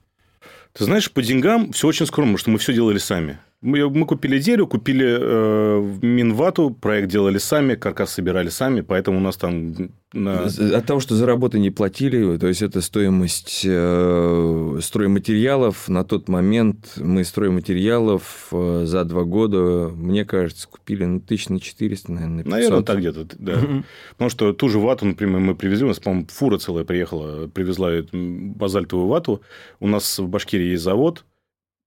[0.73, 3.39] Ты знаешь, по деньгам все очень скромно, потому что мы все делали сами.
[3.63, 9.21] Мы, мы купили дерево, купили э, Минвату, проект делали сами, каркас собирали сами, поэтому у
[9.21, 9.73] нас там...
[10.11, 10.43] На...
[10.43, 15.87] От того, что за работу не платили, то есть это стоимость э, стройматериалов.
[15.87, 21.61] На тот момент мы стройматериалов э, за два года, мне кажется, купили ну, тысяч на
[21.61, 22.51] 400, наверное, 500.
[22.51, 23.83] Наверное, так где-то, да.
[24.11, 27.91] Потому что ту же вату, например, мы привезли, у нас, по-моему, фура целая приехала, привезла
[28.11, 29.41] базальтовую вату.
[29.79, 31.23] У нас в Башкирии есть завод,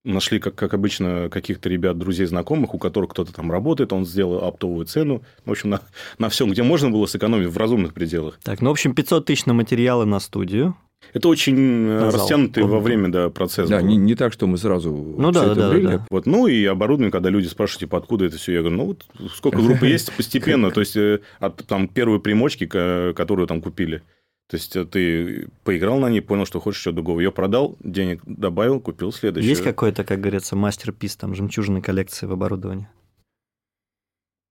[0.07, 4.45] нашли, как, как обычно, каких-то ребят, друзей, знакомых, у которых кто-то там работает, он сделал
[4.45, 5.23] оптовую цену.
[5.45, 5.81] В общем, на,
[6.19, 8.39] на всем, где можно было сэкономить в разумных пределах.
[8.43, 10.77] Так, ну, в общем, 500 тысяч на материалы на студию.
[11.13, 12.21] Это очень э, Назал.
[12.21, 13.69] растянутый во время да, процесс.
[13.69, 16.07] Да, не, не так, что мы сразу ну, да, да, да, да.
[16.11, 19.07] Вот, ну, и оборудование, когда люди спрашивают, типа, откуда это все, я говорю, ну, вот
[19.35, 24.03] сколько группы есть постепенно, то есть, э, от там, первой примочки, которую там купили.
[24.49, 27.21] То есть, э, ты поиграл на ней, понял, что хочешь что-то другого.
[27.21, 29.51] Ее продал, денег добавил, купил следующее.
[29.51, 32.89] Есть какой-то, как говорится, мастер-пис, там, жемчужины коллекции в оборудовании?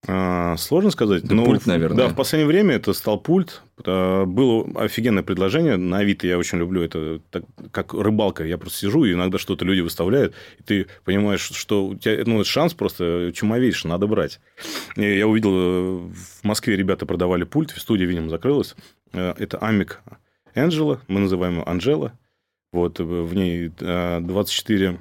[0.08, 1.24] А, сложно сказать.
[1.24, 1.98] Это но, пульт, наверное.
[1.98, 3.64] Да, в последнее время это стал пульт.
[3.86, 5.78] А, было офигенное предложение.
[5.78, 8.44] На Авито я очень люблю это так, как рыбалка.
[8.44, 12.44] Я просто сижу, и иногда что-то люди выставляют, и ты понимаешь, что у тебя ну,
[12.44, 14.40] шанс просто чумовейший, надо брать.
[14.96, 18.76] И я увидел, э, в Москве ребята продавали пульт, в студии, видимо, закрылась.
[19.14, 20.02] Э, это Амик
[20.56, 22.18] Angela, мы называем ее Анжела.
[22.72, 24.98] Вот, э, в ней 24 э,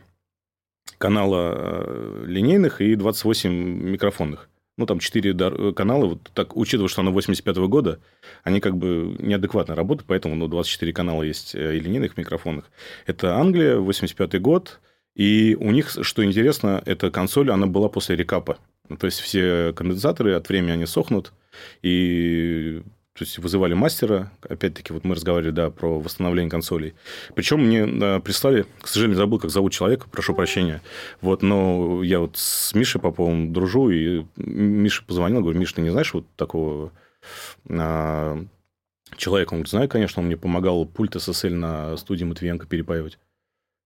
[0.99, 4.49] канала линейных и 28 микрофонных.
[4.77, 8.01] Ну, там 4 канала, вот так, учитывая, что она 85 -го года,
[8.43, 12.65] они как бы неадекватно работают, поэтому ну, 24 канала есть и линейных, и микрофонных.
[13.07, 14.81] Это Англия, 85 год,
[15.15, 18.59] и у них, что интересно, эта консоль, она была после рекапа.
[18.99, 21.33] То есть, все конденсаторы от времени, они сохнут,
[21.83, 22.83] и
[23.15, 26.95] то есть вызывали мастера, опять-таки, вот мы разговаривали, да, про восстановление консолей.
[27.37, 30.83] Причем мне прислали, к сожалению, забыл, как зовут человека, прошу прощения.
[31.21, 35.91] Вот, но я вот с Мишей Поповым дружу, и Миша позвонил, говорю, Миша, ты не
[35.91, 36.91] знаешь вот такого
[37.71, 38.45] а,
[39.17, 39.55] человека?
[39.55, 43.21] Он говорит, знаю, конечно, он мне помогал пульт SSL на студии Матвиенко перепаивать.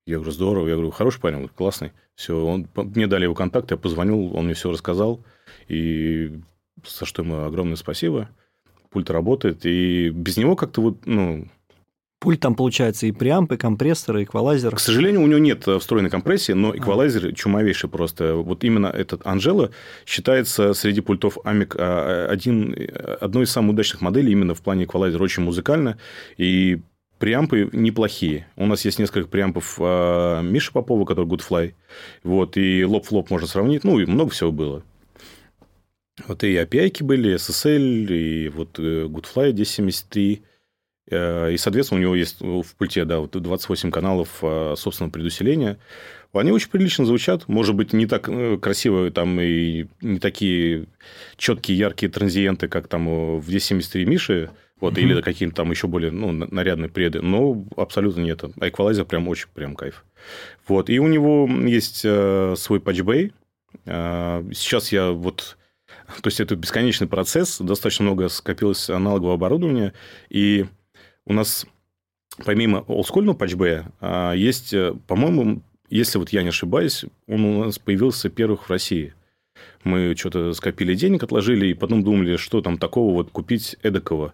[0.07, 0.69] Я говорю, здорово.
[0.69, 1.93] Я говорю, хороший парень, говорю, классный.
[2.15, 5.23] Все, он, мне дали его контакт, я позвонил, он мне все рассказал.
[5.67, 6.41] И
[6.87, 8.31] за что ему огромное спасибо
[8.91, 11.49] пульт работает, и без него как-то вот, ну...
[12.21, 14.75] Пульт там получается и преамп, и компрессор, и эквалайзер.
[14.75, 17.33] К сожалению, у него нет э, встроенной компрессии, но эквалайзер а.
[17.33, 18.35] чумовейший просто.
[18.35, 19.71] Вот именно этот Анжела
[20.05, 22.75] считается среди пультов Амик а, один,
[23.21, 25.23] одной из самых удачных моделей именно в плане эквалайзера.
[25.23, 25.97] Очень музыкально.
[26.39, 26.81] И
[27.19, 28.49] преампы неплохие.
[28.57, 31.75] У нас есть несколько преампов а, Миши Попова, который Goodfly.
[32.25, 33.85] Вот, и лоб-флоп можно сравнить.
[33.85, 34.83] Ну, и много всего было.
[36.27, 40.43] Вот и API были, SSL, и вот э, Goodfly 1073.
[41.11, 45.79] Э, и, соответственно, у него есть в пульте да, вот 28 каналов э, собственного предусиления.
[46.33, 47.49] Они очень прилично звучат.
[47.49, 48.29] Может быть, не так
[48.61, 50.87] красиво там и не такие
[51.37, 53.07] четкие, яркие транзиенты, как там
[53.39, 55.01] в 1073 Миши, вот, mm-hmm.
[55.01, 58.45] или какие-то там еще более ну, нарядные преды, но абсолютно нет.
[58.45, 60.05] А эквалайзер прям очень прям кайф.
[60.67, 63.33] Вот, и у него есть свой патчбей.
[63.87, 65.58] Сейчас я вот
[66.23, 69.93] то есть, это бесконечный процесс, достаточно много скопилось аналогового оборудования,
[70.31, 70.67] и
[71.25, 71.67] у нас
[72.45, 77.79] помимо олдскульного патчбэя а, есть, э, по-моему, если вот я не ошибаюсь, он у нас
[77.79, 79.15] появился первых в России.
[79.83, 84.33] Мы что-то скопили денег, отложили, и потом думали, что там такого вот купить эдакого.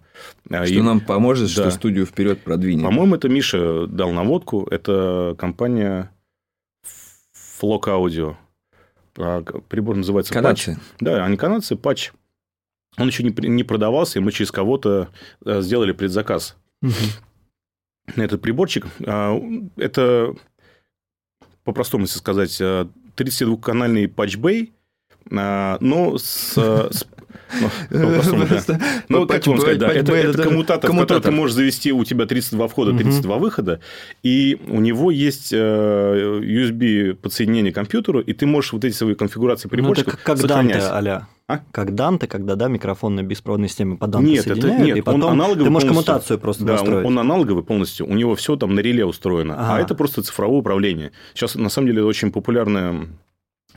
[0.50, 0.82] А, что и...
[0.82, 1.62] нам поможет, да.
[1.62, 2.84] что студию вперед продвинет.
[2.84, 4.66] По-моему, это Миша дал наводку.
[4.70, 6.10] Это компания
[7.60, 8.36] Flock Audio.
[9.18, 10.74] А, прибор называется канадцы.
[10.74, 10.84] патч.
[11.00, 12.12] Да, они канадцы, патч.
[12.96, 15.10] Он еще не, не продавался, и мы через кого-то
[15.44, 16.92] э, сделали предзаказ угу.
[18.14, 18.86] на этот приборчик.
[19.06, 19.36] А,
[19.76, 20.34] это,
[21.64, 24.74] по-простому, если сказать, 32-канальный патчбей,
[25.30, 27.06] но с, с
[29.08, 32.68] ну, как вам сказать, да, это, коммутатор, в который ты можешь завести, у тебя 32
[32.68, 33.80] входа, 32 выхода,
[34.22, 39.14] и у него есть э, USB подсоединение к компьютеру, и ты можешь вот эти свои
[39.14, 40.80] конфигурации приборчиков ну, это как сохранять.
[40.80, 41.60] Данте, а а?
[41.72, 45.00] Как Данте, когда да, микрофон на беспроводной системе по Данте нет, соединяют, это, нет, и
[45.02, 47.04] потом он аналоговый ты можешь коммутацию просто да, настроить.
[47.04, 49.76] Он, он аналоговый полностью, у него все там на реле устроено, ага.
[49.76, 51.12] а это просто цифровое управление.
[51.34, 53.08] Сейчас, на самом деле, очень популярная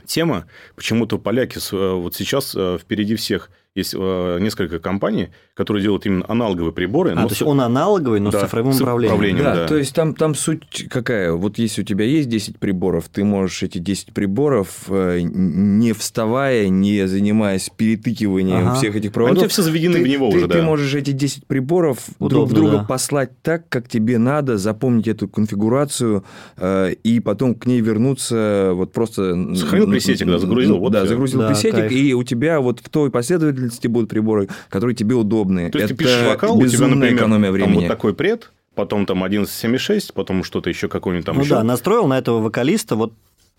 [0.08, 0.48] тема.
[0.74, 6.72] Почему-то поляки вот сейчас э, впереди всех Есть э, несколько компаний, которые делают именно аналоговые
[6.72, 7.12] приборы.
[7.12, 9.14] А, то есть он аналоговый, но Да, с цифровым с управлением.
[9.14, 9.44] управлением.
[9.44, 9.66] Да, да.
[9.68, 11.32] то есть там, там суть какая?
[11.32, 16.68] Вот если у тебя есть 10 приборов, ты можешь эти 10 приборов, э, не вставая,
[16.68, 18.74] не занимаясь перетыкиванием Ага.
[18.74, 20.62] всех этих Они у проводов, тебя все заведены ты, в него ты- уже, ты да.
[20.64, 22.84] можешь эти 10 приборов друг Удобно, в друга да.
[22.84, 26.24] послать так, как тебе надо, запомнить эту конфигурацию
[26.56, 29.34] э, и потом к ней вернуться вот просто...
[29.54, 31.10] Сохранил н- пресетик, да, загрузил, вот да, всё.
[31.10, 31.92] загрузил Да, пресетик, кайф.
[31.92, 35.70] и у тебя вот в той последовательности будут приборы, которые тебе удобны.
[35.70, 37.78] То есть Это ты пишешь вокал, у тебя, например, экономия там времени.
[37.80, 41.50] вот такой пред, потом там 11.76, потом что-то еще какой-нибудь там ну еще.
[41.50, 43.12] да, настроил на этого вокалиста вот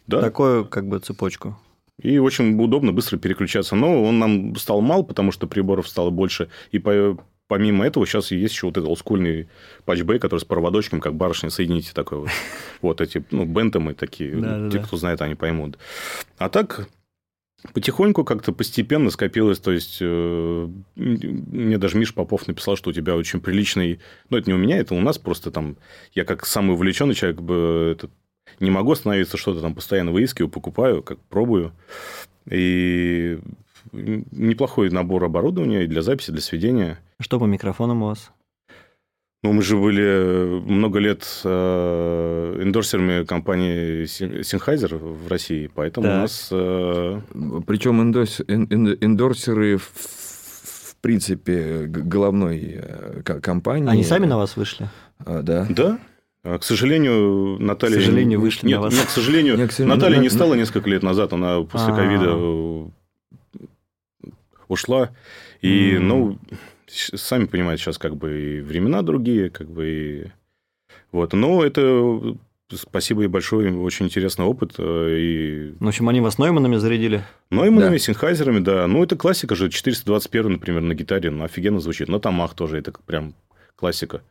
[0.07, 0.21] Да.
[0.21, 1.57] такую как бы цепочку.
[2.01, 3.75] И очень удобно быстро переключаться.
[3.75, 6.47] Но он нам стал мал, потому что приборов стало больше.
[6.71, 7.17] И по-
[7.49, 9.49] помимо этого сейчас есть еще вот этот олдскульный
[9.83, 12.29] патчбэй, который с проводочком, как барышня, соедините такой вот.
[12.81, 14.33] Вот эти, ну, бентомы такие.
[14.37, 14.83] Да, те, да.
[14.85, 15.77] кто знает, они поймут.
[16.37, 16.87] А так,
[17.73, 19.59] потихоньку как-то постепенно скопилось.
[19.59, 23.99] То есть, э, мне даже Миш Попов написал, что у тебя очень приличный...
[24.29, 25.77] Ну, это не у меня, это у нас просто там...
[26.13, 28.09] Я как самый увлеченный человек бы, это,
[28.59, 31.73] не могу остановиться, что-то там постоянно выискиваю, покупаю, как пробую.
[32.49, 33.39] И
[33.91, 36.99] неплохой набор оборудования и для записи, для сведения.
[37.19, 38.31] Что по микрофонам у вас?
[39.41, 46.13] Ну, мы же были много лет э, эндорсерами компании Sennheiser в России, поэтому Так.
[46.17, 46.49] у нас...
[46.51, 47.21] э,
[47.65, 53.87] Причем эндорсеры в, принципе головной э, ко- компании.
[53.89, 54.89] Они сами на вас вышли?
[55.19, 55.65] А, да.
[55.69, 55.97] да,
[56.43, 57.95] А, к сожалению, Наталья...
[57.95, 58.93] К сожалению, вышли нет, на вас.
[58.93, 61.93] Нет, к сожалению, Нет, к сожалению, Наталья на- не стала несколько лет назад, она после
[61.93, 61.95] А.
[61.95, 64.29] ковида э,
[64.67, 65.11] ушла.
[65.61, 66.37] И, ну,
[66.91, 70.31] сами понимаете, сейчас как бы и времена другие, как бы и...
[71.11, 72.35] Вот, но это
[72.73, 74.75] спасибо и большой, очень интересный опыт.
[74.77, 77.23] э, И В общем, они вас Нойманами зарядили.
[77.49, 77.99] Нойманами, Да.
[77.99, 78.85] Синхайзерами, да.
[78.87, 79.69] Ну, это классика же.
[79.69, 82.07] 421, например, на гитаре, ну, офигенно звучит.
[82.09, 83.33] На томах тоже, это прям
[83.75, 84.21] классика.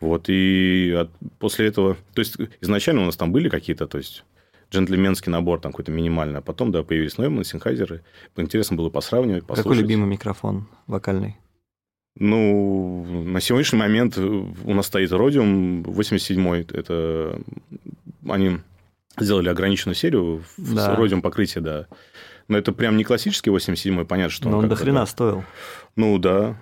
[0.00, 1.96] Вот, и от- после этого...
[2.14, 4.24] То есть, изначально у нас там были какие-то, то есть,
[4.70, 8.02] джентльменский набор там какой-то минимальный, а потом, да, появились Нойманы, Синхайзеры.
[8.36, 9.64] Интересно было посравнивать, послушать.
[9.64, 11.36] Какой любимый микрофон вокальный?
[12.18, 16.66] Ну, на сегодняшний момент у нас стоит Родиум 87-й.
[16.72, 17.38] Это
[18.28, 18.58] они
[19.18, 20.96] сделали ограниченную серию Да.
[20.96, 21.86] Родиум покрытие, да.
[22.48, 25.06] Но это прям не классический 87-й, понятно, что Но он как до бы, хрена да.
[25.06, 25.44] стоил.
[25.96, 26.56] Ну, да.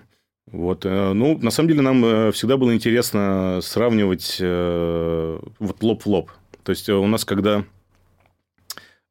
[0.50, 0.84] Вот.
[0.86, 6.06] э, Ну, на самом деле, нам э, всегда было интересно сравнивать э, вот лоб в
[6.06, 6.30] лоб.
[6.62, 7.64] То есть, у нас, когда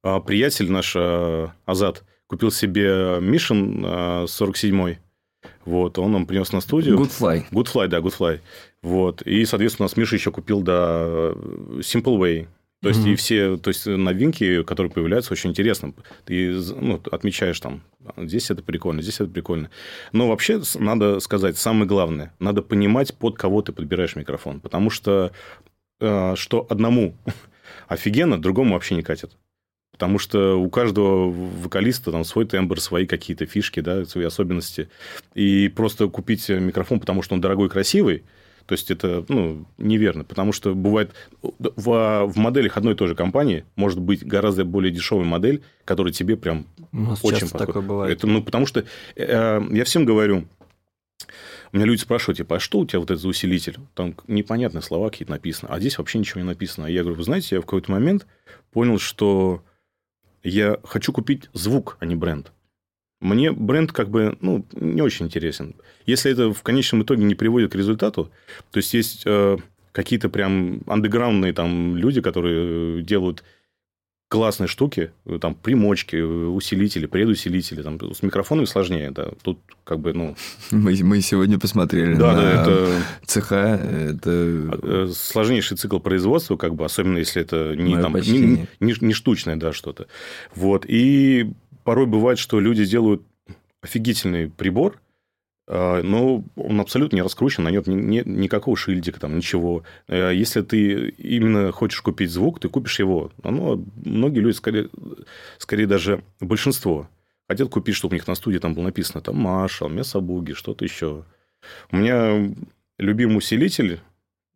[0.03, 4.99] а, приятель наш, э, Азат, купил себе Мишин э, 47-й,
[5.65, 6.97] вот, он нам принес на студию.
[6.97, 7.45] Good Fly.
[7.51, 8.39] Goodfly, да, Goodfly.
[8.81, 9.21] Вот.
[9.23, 11.05] И, соответственно, у нас Миша еще купил, да,
[11.79, 12.47] Simple Way.
[12.81, 13.11] То есть, Мгм.
[13.11, 15.93] и все то есть, новинки, которые появляются, очень интересно.
[16.25, 17.81] Ты ну, отмечаешь там,
[18.17, 19.69] здесь это прикольно, здесь это прикольно.
[20.11, 24.59] Но вообще, надо сказать, самое главное, надо понимать, под кого ты подбираешь микрофон.
[24.59, 25.31] Потому что,
[26.01, 27.15] э, что одному
[27.87, 29.31] офигенно, другому вообще не катит.
[29.93, 34.89] Потому что у каждого вокалиста там свой тембр, свои какие-то фишки, да, свои особенности.
[35.35, 38.23] И просто купить микрофон, потому что он дорогой и красивый,
[38.65, 40.23] то есть это ну, неверно.
[40.23, 44.91] Потому что бывает в, в моделях одной и той же компании может быть гораздо более
[44.91, 47.67] дешевая модель, которая тебе прям У нас очень подходит.
[47.67, 48.17] такое бывает.
[48.17, 48.85] Это, ну, потому что
[49.15, 50.47] э, я всем говорю,
[51.71, 53.77] у меня люди спрашивают, типа, а что у тебя вот этот за усилитель?
[53.95, 56.87] Там непонятные слова какие-то написаны, а здесь вообще ничего не написано.
[56.87, 58.27] А я говорю, вы знаете, я в какой-то момент
[58.71, 59.63] понял, что
[60.43, 62.51] я хочу купить звук, а не бренд.
[63.21, 65.75] Мне бренд как бы ну, не очень интересен.
[66.05, 68.29] Если это в конечном итоге не приводит к результату,
[68.71, 69.57] то есть есть э,
[69.93, 73.43] какие-то прям андеграундные там люди, которые делают
[74.33, 75.11] классные штуки,
[75.41, 79.27] там примочки, усилители, предусилители, там с микрофонами сложнее, да.
[79.43, 80.35] Тут как бы, ну,
[80.71, 82.89] Мы, мы сегодня посмотрели да, на да, это
[83.27, 83.79] цеха.
[84.09, 84.31] Это...
[84.81, 88.67] э, сложнейший цикл производства, как бы, особенно если это не, Мое там, не, почтение.
[88.79, 90.07] не, не штучное, да, что-то.
[90.55, 90.85] Вот.
[90.87, 91.51] И
[91.83, 93.21] порой бывает, что люди делают
[93.83, 95.02] офигительный прибор, а,
[95.67, 99.83] но он абсолютно не раскручен, на нем ни- никакого шильдика, там, ничего.
[100.07, 103.31] Э, Если ты именно хочешь купить звук, ты купишь его.
[103.43, 104.89] Оно, многие люди, скорее,
[105.57, 107.07] скорее даже большинство,
[107.47, 111.23] хотят купить, чтобы у них на студии там было написано там Маршал, Месабуги, что-то еще.
[111.91, 112.53] У меня
[112.97, 114.01] любимый усилитель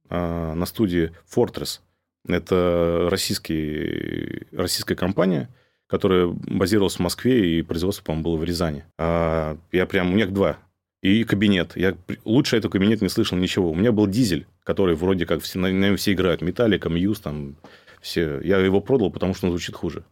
[0.09, 1.79] а, на студии Fortress.
[2.27, 5.49] Это российский, российская компания,
[5.87, 8.83] которая базировалась в Москве, и производство, по-моему, было в Рязани.
[8.97, 10.09] А, я прям...
[10.09, 10.57] У меня их два.
[11.01, 11.75] И кабинет.
[11.75, 11.95] Я
[12.25, 13.71] лучше этого кабинета не слышал ничего.
[13.71, 16.41] У меня был дизель, который вроде как все, на нем все играют.
[16.41, 17.55] Металлика, Мьюз, там
[18.01, 18.39] все.
[18.41, 20.03] Я его продал, потому что он звучит хуже.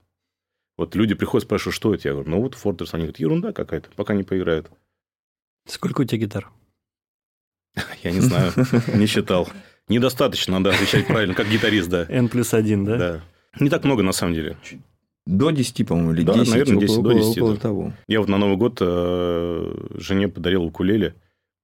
[0.77, 2.07] Вот люди приходят, спрашивают, что это?
[2.07, 2.93] Я говорю, ну вот Фортерс.
[2.93, 4.69] Они говорят, ерунда какая-то, пока не поиграют.
[5.67, 6.51] Сколько у тебя гитар?
[8.03, 8.53] Я не знаю,
[8.93, 9.49] не считал.
[9.88, 12.05] Недостаточно, надо отвечать правильно, как гитарист, да.
[12.09, 12.97] N плюс один, да?
[12.97, 13.21] Да.
[13.59, 14.57] Не так много, на самом деле.
[15.26, 17.59] До 10, по-моему, или Да, 10, наверное, 10, около, до 10, около да.
[17.59, 17.93] того.
[18.07, 21.15] Я вот на Новый год э, жене подарил укулеле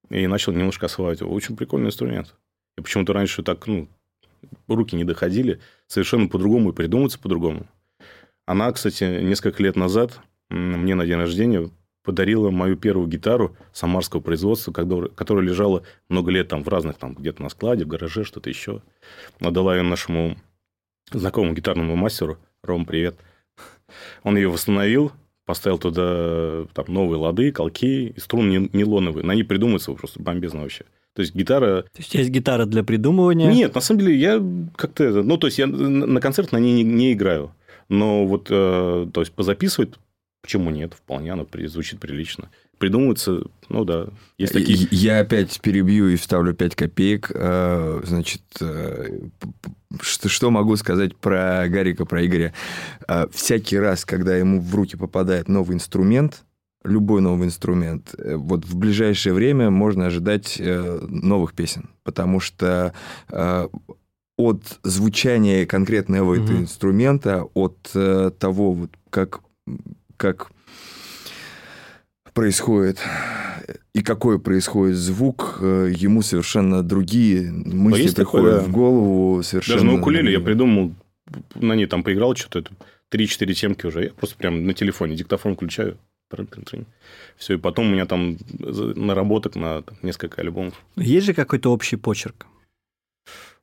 [0.09, 1.32] и начал немножко осваивать его.
[1.32, 2.36] Очень прикольный инструмент.
[2.78, 3.88] И почему-то раньше так, ну,
[4.68, 7.68] руки не доходили, совершенно по-другому и придумываться по-другому.
[8.47, 11.70] Она, кстати, несколько лет назад мне на день рождения
[12.03, 17.43] подарила мою первую гитару самарского производства, которая лежала много лет там в разных, там где-то
[17.43, 18.82] на складе, в гараже, что-то еще.
[19.39, 20.36] Отдала ее нашему
[21.12, 22.39] знакомому гитарному мастеру.
[22.64, 23.18] Ром, привет.
[24.24, 25.12] Он ее восстановил,
[25.46, 29.26] поставил туда там новые лады, колки струны не- нейлоновые.
[29.26, 30.86] На ней придумывается просто бомбезно вообще.
[31.14, 31.82] То есть гитара...
[31.84, 33.52] То есть есть гитара для придумывания?
[33.52, 34.42] Нет, на самом деле я
[34.78, 35.24] как-то...
[35.24, 37.54] Ну, то есть я на концерт на ней не, не играю.
[37.89, 39.96] Но вот, э, то есть позаписывать,
[40.42, 40.94] почему нет?
[40.94, 42.50] Вполне при- звучит прилично.
[42.82, 44.07] Придумывается, ну да,
[44.39, 44.88] есть такие...
[44.89, 47.32] Я опять перебью и вставлю 5 копеек.
[47.32, 49.19] Э, Значит, э,
[50.01, 52.53] что, что могу сказать про Гарика, про Игоря?
[53.07, 56.41] Э, Всякий раз, когда ему в руки попадает новый инструмент,
[56.84, 62.95] любой новый инструмент, вот в ближайшее время можно ожидать новых песен, потому что
[64.38, 66.61] от звучания конкретного этого Мгм.
[66.63, 67.77] инструмента, от
[68.39, 69.41] того, вот как,
[70.17, 70.49] как
[72.34, 72.99] происходит
[73.93, 78.67] и какой происходит звук, э, ему совершенно другие мысли есть такое, приходят да.
[78.67, 79.43] в голову.
[79.43, 80.93] Совершенно Даже на укулеле я придумал,
[81.55, 82.71] на ней там поиграл что-то, это
[83.11, 84.05] 3-4 темки уже.
[84.05, 85.97] Я просто прям на телефоне диктофон включаю.
[87.36, 90.82] Все, и потом у меня там наработок на там, несколько альбомов.
[90.95, 92.45] Есть же какой-то общий почерк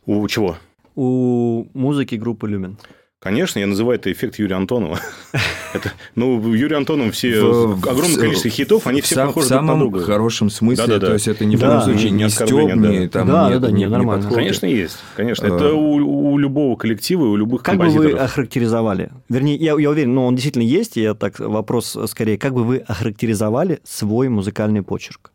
[0.04, 0.58] У чего?
[0.94, 2.76] у музыки группы Люмен?
[3.20, 5.00] Конечно, я называю это эффект Юрия Антонова.
[5.74, 9.46] Это, ну, в Юрия Антонова все В- огромное в- количество хитов, они в все похожи
[9.46, 10.00] в друг на самом друга.
[10.04, 11.06] хорошем смысле, Да-да-да.
[11.08, 13.08] то есть это ни в Да, коем случае не не стёбни, да.
[13.10, 14.30] там Да, нет, да, не, нет нормально.
[14.30, 14.98] Конечно, есть.
[15.16, 15.46] Конечно.
[15.46, 18.24] Э, Это у, у любого коллектива, и у любых Как бы вы композиторов.
[18.24, 19.10] охарактеризовали?
[19.28, 22.62] Вернее, я, я уверен, но он действительно есть, и я так вопрос скорее, как бы
[22.64, 25.32] вы охарактеризовали свой музыкальный почерк?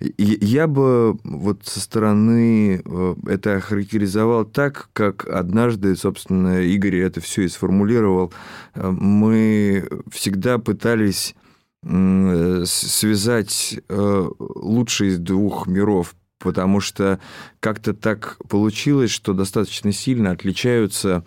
[0.00, 7.42] Я бы вот со стороны э, это охарактеризовал так, как однажды, собственно, Игорь это все
[7.42, 8.32] и сформулировал.
[8.74, 11.34] Э, Мы всегда пытались
[11.82, 17.18] э, связать лучшие из двух миров, потому что
[17.58, 21.24] как-то так получилось, что достаточно сильно отличаются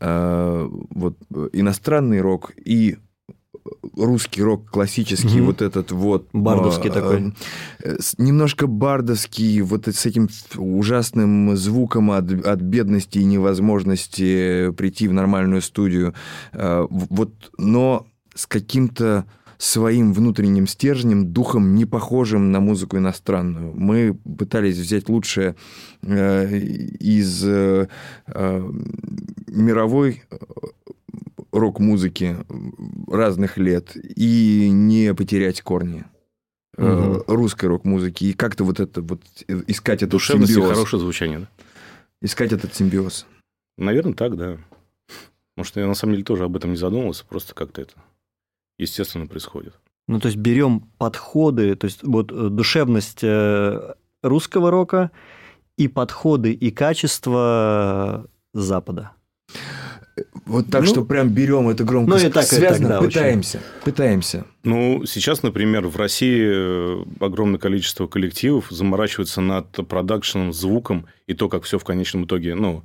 [0.00, 1.16] э, вот,
[1.52, 2.98] иностранный рок и
[3.96, 5.46] русский рок классический, Мгм.
[5.46, 6.28] вот этот вот...
[6.32, 7.34] Бардовский э, такой.
[7.82, 15.12] э, Немножко бардовский, вот с этим ужасным звуком от, от бедности и невозможности прийти в
[15.12, 16.14] нормальную студию.
[16.52, 19.24] В- Вот, но с каким-то
[19.58, 23.74] своим внутренним стержнем, духом, не похожим на музыку иностранную.
[23.76, 25.54] Мы пытались взять лучшее
[26.02, 27.44] из
[29.46, 30.22] мировой
[31.52, 32.36] рок-музыки
[33.08, 36.04] разных лет и не потерять корни
[36.76, 37.22] Мгм.
[37.26, 40.72] русской рок-музыки и как-то вот это вот э, искать этот Душевность и симбиоз.
[40.72, 41.38] хорошее звучание.
[41.40, 41.48] Да?
[42.22, 43.26] Искать этот симбиоз.
[43.76, 44.56] Наверное, так, да.
[45.56, 47.94] Может, я на самом деле тоже об этом не задумывался, просто как-то это
[48.78, 49.74] естественно происходит.
[50.08, 53.22] Ну, то есть берем подходы, то есть вот э, душевность
[54.22, 55.10] русского рока
[55.76, 59.12] и подходы и качество Запада.
[60.46, 62.98] Вот так, Ну, что прям берем это громко ну, и так, и связано, так, да,
[63.00, 63.08] очень.
[63.08, 64.46] пытаемся, пытаемся.
[64.64, 71.48] Ну, сейчас, например, в России э, огромное количество коллективов заморачивается над продакшеном, звуком и то,
[71.48, 72.84] как все в конечном итоге, ну,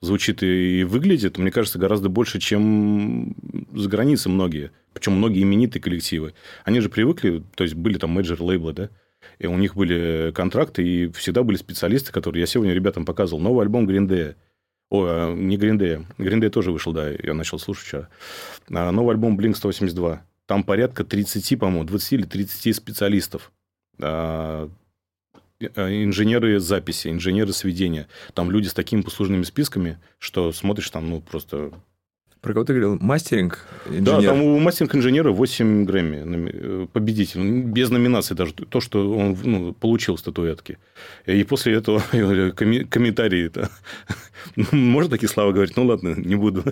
[0.00, 3.34] звучит и выглядит, мне кажется, гораздо больше, чем
[3.72, 4.70] за границей многие.
[4.92, 6.34] Причем многие именитые коллективы.
[6.64, 8.90] Они же привыкли, то есть были там менеджер-лейблы, да,
[9.38, 12.40] и у них были контракты, и всегда были специалисты, которые...
[12.40, 14.34] Я сегодня ребятам показывал новый альбом Day.
[14.90, 15.56] О, а, не.
[15.56, 15.78] Green
[16.18, 18.08] Day тоже вышел, да, я начал слушать вчера.
[18.70, 20.20] А, Новый альбом Blink-182.
[20.46, 23.52] Там порядка 30, по-моему, 20 или 30 специалистов.
[24.00, 24.70] А,
[25.60, 28.06] э, Инженеры записи, инженеры сведения.
[28.34, 31.72] Там люди с такими послужными списками, что смотришь там, ну, просто...
[32.46, 32.96] Про кого ты говорил?
[33.00, 33.66] Мастеринг?
[33.90, 36.50] Да, там у мастинг-инженера 8 Грэмми.
[36.52, 37.40] э, Победитель.
[37.40, 38.52] Ну, Без номинации даже.
[38.52, 40.78] То, что он ну, получил статуэтки.
[41.26, 43.50] И после этого комментарии.
[43.50, 43.68] -то.
[44.70, 45.76] Можно такие слова говорить?
[45.76, 46.62] Ну, ладно, не буду.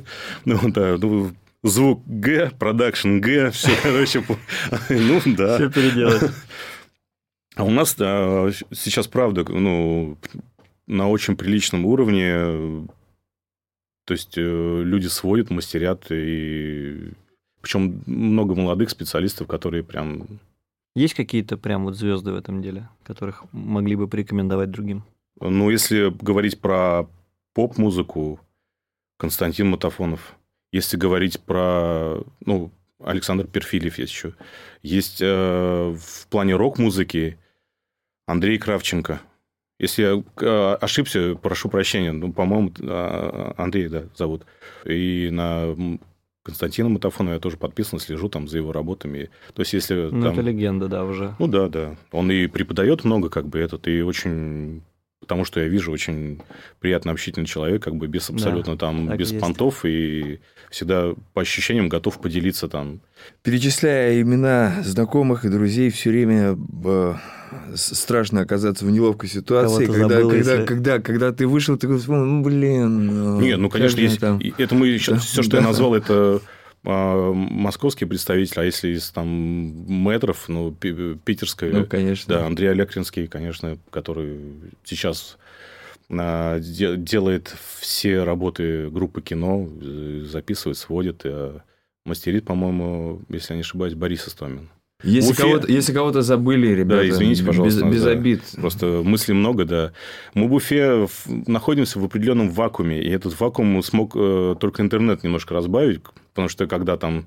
[0.45, 1.33] Ну, да, ну,
[1.65, 4.23] звук Г, продакшн Г, все, короче.
[4.91, 5.57] Ну, да.
[5.57, 6.31] Все переделать.
[7.57, 10.19] А у нас да, сейчас, правда, ну,
[10.87, 12.87] на очень приличном уровне.
[14.05, 17.13] То есть, э, люди сводят, мастерят, и
[17.61, 20.41] Причем много молодых специалистов, которые прям...
[20.95, 25.03] Есть какие-то прям вот звезды в этом деле, которых могли бы порекомендовать другим?
[25.41, 27.09] Ну, если говорить про
[27.55, 28.41] поп-музыку,
[29.17, 30.37] Константин Матафонов.
[30.73, 32.23] Если говорить про...
[32.45, 32.71] Ну,
[33.03, 34.35] Александр Перфильев есть еще.
[34.83, 37.39] Есть э, в плане рок-музыки
[38.27, 39.21] Андрей Кравченко.
[39.79, 42.13] Если я э, ошибся, прошу прощения.
[42.13, 44.47] Ну, по-моему, э, Андрей, да, зовут.
[44.85, 45.75] И на
[46.45, 49.31] Константина Матафонова я тоже подписан, слежу там за его работами.
[49.53, 50.11] То есть, если...
[50.13, 50.33] Ну, там...
[50.33, 51.35] это легенда, да, уже.
[51.39, 51.97] Ну, да, да.
[52.13, 54.83] Он и преподает много, как бы, этот, и очень
[55.25, 56.41] потому что я вижу очень
[56.81, 61.89] приятно общительный человек, как бы без абсолютно да, там, без понтов, и всегда по ощущениям
[61.89, 63.01] готов поделиться там.
[63.43, 67.15] Перечисляя имена знакомых и друзей, все время э,
[67.75, 70.67] страшно оказаться в неловкой ситуации, когда, забыл, когда, если...
[70.67, 73.07] когда, когда ты вышел, ты говоришь, ну, блин.
[73.07, 74.21] Ну, Нет, ну, конечно, есть...
[74.21, 74.41] Там...
[74.59, 75.59] это мы сейчас, все, что да.
[75.59, 76.41] я назвал, это
[76.85, 82.35] московский представитель, а если из там метров, ну, питерская, ну, конечно.
[82.35, 84.39] Да, Андрей Алекринский, конечно, который
[84.85, 85.39] сейчас
[86.11, 91.63] а, делает все работы группы кино, э, записывает, сводит, а
[92.05, 94.69] мастерит, по-моему, если я не ошибаюсь, Борис Истомин.
[95.05, 97.85] Если кого-то, если кого-то забыли, ребята, да, извините, пожалуйста.
[97.85, 98.11] Без, без да.
[98.11, 98.43] обид.
[98.57, 99.93] Просто мыслей много, да.
[100.35, 105.55] Мы в Уфе находимся в определенном вакууме, и этот вакуум смог э, только интернет немножко
[105.55, 106.01] разбавить,
[106.33, 107.27] потому что когда там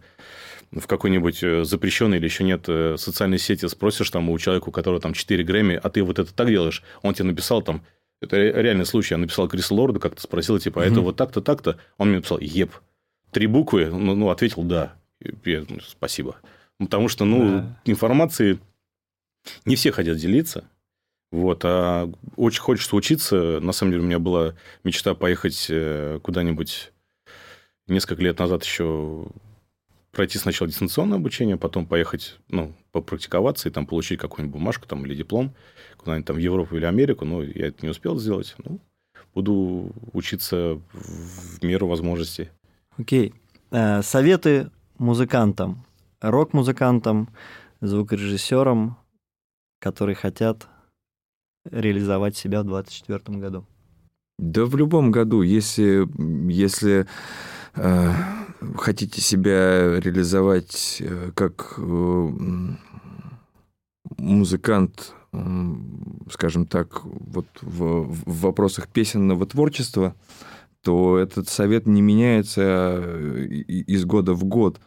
[0.71, 4.71] в какой-нибудь э, запрещенной или еще нет э, социальной сети спросишь там у человека, у
[4.71, 7.83] которого там 4 Грэмми, а ты вот это так делаешь, он тебе написал там,
[8.21, 11.77] это реальный случай, я написал Крису Лорду, как-то спросил, типа, а это вот так-то, так-то,
[11.97, 12.71] он мне написал, еп,
[13.31, 14.95] три буквы, ну, ну ответил, да,
[15.45, 16.37] я, ну, спасибо.
[16.79, 17.79] Потому что, ну, да.
[17.85, 18.59] информации
[19.65, 20.65] не все хотят делиться.
[21.31, 23.59] Вот, а очень хочется учиться.
[23.59, 26.93] На самом деле, у меня была мечта поехать э, куда-нибудь
[27.87, 29.27] несколько лет назад еще
[30.11, 35.15] пройти сначала дистанционное обучение, потом поехать, ну, попрактиковаться и там получить какую-нибудь бумажку там, или
[35.15, 35.53] диплом
[35.97, 37.25] куда-нибудь там в Европу или Америку.
[37.25, 38.55] Но я это не успел сделать.
[38.63, 38.79] Ну,
[39.35, 42.49] буду учиться в меру возможностей.
[42.97, 43.33] Окей.
[43.69, 45.85] Э, советы музыкантам
[46.21, 47.29] рок-музыкантам,
[47.81, 48.97] звукорежиссерам,
[49.79, 50.67] которые хотят
[51.69, 53.65] реализовать себя в 2024 году?
[54.39, 56.07] Да в любом году, если,
[56.51, 57.07] если
[57.75, 58.11] э,
[58.75, 62.29] хотите себя реализовать э, как э,
[64.17, 65.37] музыкант, э,
[66.31, 70.15] скажем так, вот в, в вопросах песенного творчества,
[70.81, 74.79] то этот совет не меняется э, из года в год.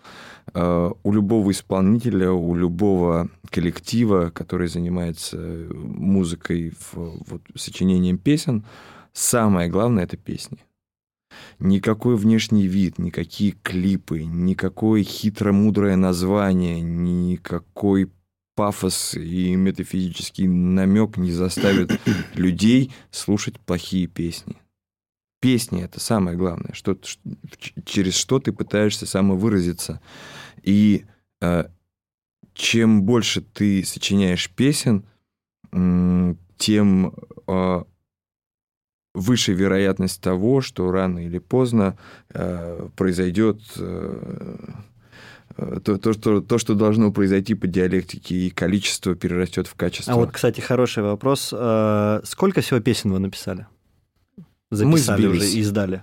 [0.54, 5.36] Э, у любого исполнителя, у любого коллектива, который занимается
[5.70, 8.64] музыкой, вот, сочинением песен,
[9.12, 10.58] самое главное— это песни.
[11.58, 18.10] Никакой внешний вид, никакие клипы, никакое хитро-мудрое название, никакой
[18.56, 22.00] пафос и метафизический намек не заставит
[22.34, 24.59] людей слушать плохие песни.
[25.40, 26.98] Песни— это самое главное, что,
[27.84, 30.00] через что ты пытаешься самовыразиться.
[30.62, 31.06] И
[31.40, 31.64] э,
[32.54, 35.04] чем больше ты сочиняешь песен,
[36.58, 37.14] тем
[37.46, 37.84] э,
[39.14, 41.96] выше вероятность того, что рано или поздно
[42.34, 44.56] э, произойдет э,
[45.56, 50.12] э, то, то, то, что должно произойти по диалектике, и количество перерастет в качество.
[50.12, 51.50] А вот, кстати, хороший вопрос.
[51.52, 53.66] Э, сколько всего песен вы написали?
[54.70, 56.02] Записали Мы уже и издали?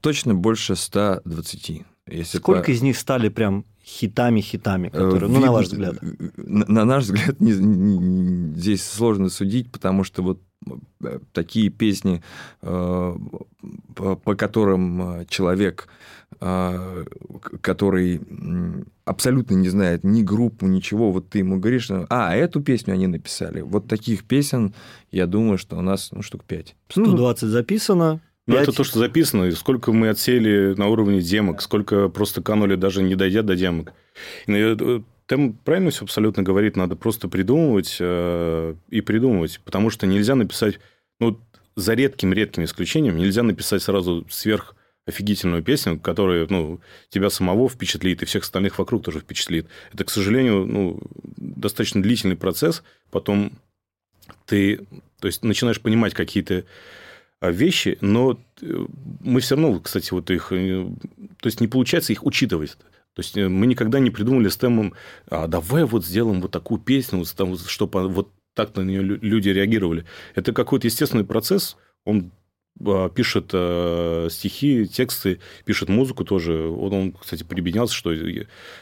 [0.00, 1.82] Точно больше 120.
[2.08, 2.70] Если Сколько по...
[2.70, 5.96] из них стали прям хитами-хитами, которые, ну, на ваш взгляд?
[6.36, 10.42] На, на наш взгляд, не, не, здесь сложно судить, потому что вот
[11.02, 12.22] э, такие песни,
[12.62, 13.16] э,
[13.94, 16.03] по, которым э, человек, э,
[16.40, 18.20] который
[19.04, 23.60] абсолютно не знает ни группу, ничего, вот ты ему говоришь, а, эту песню они написали.
[23.60, 24.74] Вот таких песен,
[25.10, 26.76] я думаю, что у нас ну, штук пять.
[26.88, 32.08] 120 ну, записано, ну, это то, что записано, сколько мы отсели на уровне демок, сколько
[32.08, 33.94] просто канули, даже не дойдя до демок.
[34.46, 40.34] Э, Тем правильно все абсолютно говорит, надо просто придумывать э, и придумывать, потому что нельзя
[40.34, 40.78] написать,
[41.20, 41.40] ну,
[41.74, 44.76] за редким-редким исключением, нельзя написать сразу сверх
[45.06, 46.80] офигительную песню, которая ну,
[47.10, 49.66] тебя самого впечатлит и всех остальных вокруг тоже впечатлит.
[49.92, 51.00] Это, к сожалению, ну,
[51.36, 52.82] достаточно длительный процесс.
[53.10, 53.52] Потом
[54.46, 54.86] ты
[55.20, 56.64] то есть, начинаешь понимать какие-то
[57.40, 58.86] а, вещи, но э,
[59.20, 60.52] мы все равно, кстати, вот их...
[60.52, 60.86] Э,
[61.40, 62.76] то есть, не получается их учитывать.
[63.14, 64.94] То есть, э, мы никогда не придумали с темом,
[65.28, 70.04] а давай вот сделаем вот такую песню, вот, чтобы вот так на нее люди реагировали.
[70.34, 72.43] Это какой-то естественный процесс, он а,
[73.14, 76.66] пишет э, стихи, тексты, пишет музыку тоже.
[76.68, 78.12] Вот он, кстати, прибеднялся, что,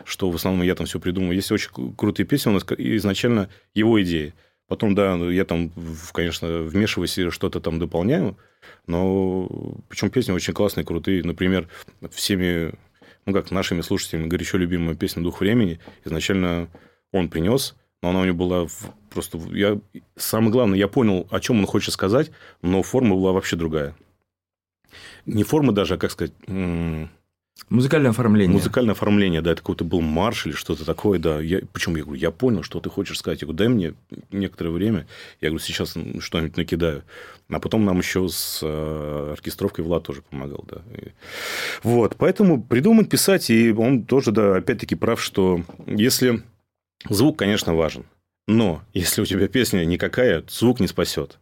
[0.04, 1.32] что в основном я там все придумал.
[1.32, 4.34] Есть очень крутые песни у нас, изначально его идеи.
[4.66, 5.70] Потом, да, ну, я там,
[6.12, 8.38] конечно, вмешиваюсь и что-то там дополняю,
[8.86, 9.46] но
[9.88, 11.22] причем песни очень классные, крутые.
[11.22, 11.68] Например,
[12.10, 12.72] всеми,
[13.26, 16.68] ну как нашими слушателями, горячо любимая песня «Дух времени» изначально
[17.10, 18.66] он принес, но она у него была
[19.10, 19.38] просто...
[19.52, 19.80] Я...
[20.16, 22.30] Самое главное, я понял, о чем он хочет сказать,
[22.60, 23.94] но форма была вообще другая.
[25.24, 26.32] Не форма даже, а, как сказать...
[27.68, 28.52] Музыкальное оформление.
[28.52, 31.40] Музыкальное оформление, да, это какой-то был марш или что-то такое, да.
[31.40, 33.40] Я, почему я говорю, я понял, что ты хочешь сказать.
[33.40, 33.94] Я говорю, дай мне
[34.30, 35.06] некоторое время.
[35.40, 37.04] Я говорю, сейчас что-нибудь накидаю.
[37.48, 40.82] А потом нам еще с э, оркестровкой Влад тоже помогал, да.
[40.96, 41.12] И,
[41.82, 46.42] вот, поэтому придумать, писать, и он тоже, да, опять-таки прав, что если
[47.08, 48.04] звук, конечно, важен,
[48.46, 51.38] но если у тебя песня никакая, звук не спасет.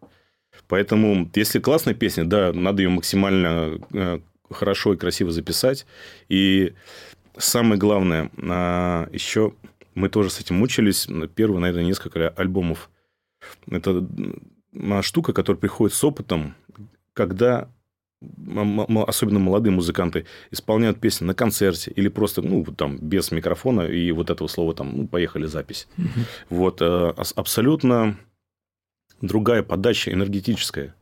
[0.69, 5.87] Поэтому, если классная песня, да, надо ее максимально э, хорошо и красиво записать.
[6.29, 6.75] И
[7.37, 9.55] самое главное, а, еще
[9.95, 11.09] мы тоже с этим мучились.
[11.35, 12.91] Первые, наверное, несколько альбомов.
[13.69, 14.07] Это
[15.03, 16.55] штука, которая приходит с опытом,
[17.13, 17.69] когда
[19.07, 24.29] особенно молодые музыканты исполняют песни на концерте или просто ну там без микрофона и вот
[24.29, 26.07] этого слова там ну, поехали запись угу.
[26.51, 28.19] вот э, абсолютно
[29.23, 30.95] другая подача энергетическая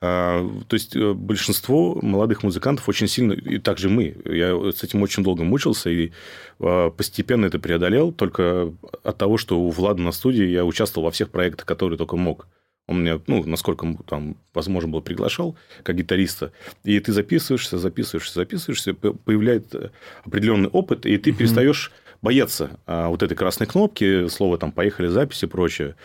[0.00, 5.02] а, то есть э, большинство молодых музыкантов очень сильно, и также мы, я с этим
[5.02, 6.12] очень долго мучился и
[6.58, 11.10] а, постепенно это преодолел, только от того, что у Влада на студии я участвовал во
[11.10, 12.46] всех проектах, которые только мог.
[12.88, 16.52] Он меня, ну, насколько там возможно было, приглашал как гитариста.
[16.84, 19.92] И ты записываешься, записываешься, записываешься, появляется
[20.24, 21.36] определенный опыт, и ты mm-hmm.
[21.36, 25.96] перестаешь бояться а, вот этой красной кнопки, слова там «поехали записи» и прочее.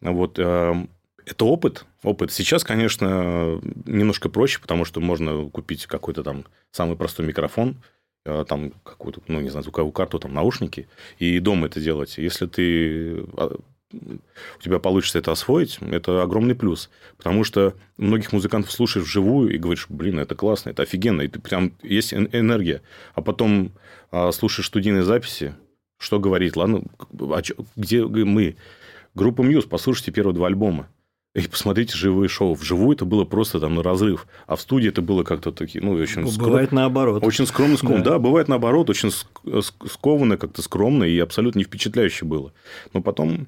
[0.00, 0.38] Вот
[1.30, 1.86] это опыт.
[2.02, 2.32] Опыт.
[2.32, 7.76] Сейчас, конечно, немножко проще, потому что можно купить какой-то там самый простой микрофон,
[8.24, 12.18] э, там какую-то, ну, не знаю, звуковую карту, там наушники, и дома это делать.
[12.18, 13.56] Если ты а,
[13.92, 16.90] у тебя получится это освоить, это огромный плюс.
[17.16, 21.40] Потому что многих музыкантов слушаешь вживую и говоришь, блин, это классно, это офигенно, и ты
[21.40, 22.82] прям есть энергия.
[23.14, 23.72] А потом
[24.10, 25.54] а, слушаешь студийные записи,
[25.98, 26.82] что говорить, ладно,
[27.12, 27.42] а
[27.76, 28.56] где мы?
[29.14, 30.88] Группа Мьюз, послушайте первые два альбома.
[31.32, 32.54] И посмотрите живые шоу.
[32.54, 34.26] Вживую это было просто там на разрыв.
[34.48, 36.76] А в студии это было как-то такие, ну, очень Бывает скром...
[36.76, 37.24] наоборот.
[37.24, 38.02] Очень скромно, скромно.
[38.02, 38.10] Да.
[38.12, 39.12] да, бывает наоборот, очень
[39.86, 42.52] скованно, как-то скромно и абсолютно не впечатляюще было.
[42.92, 43.46] Но потом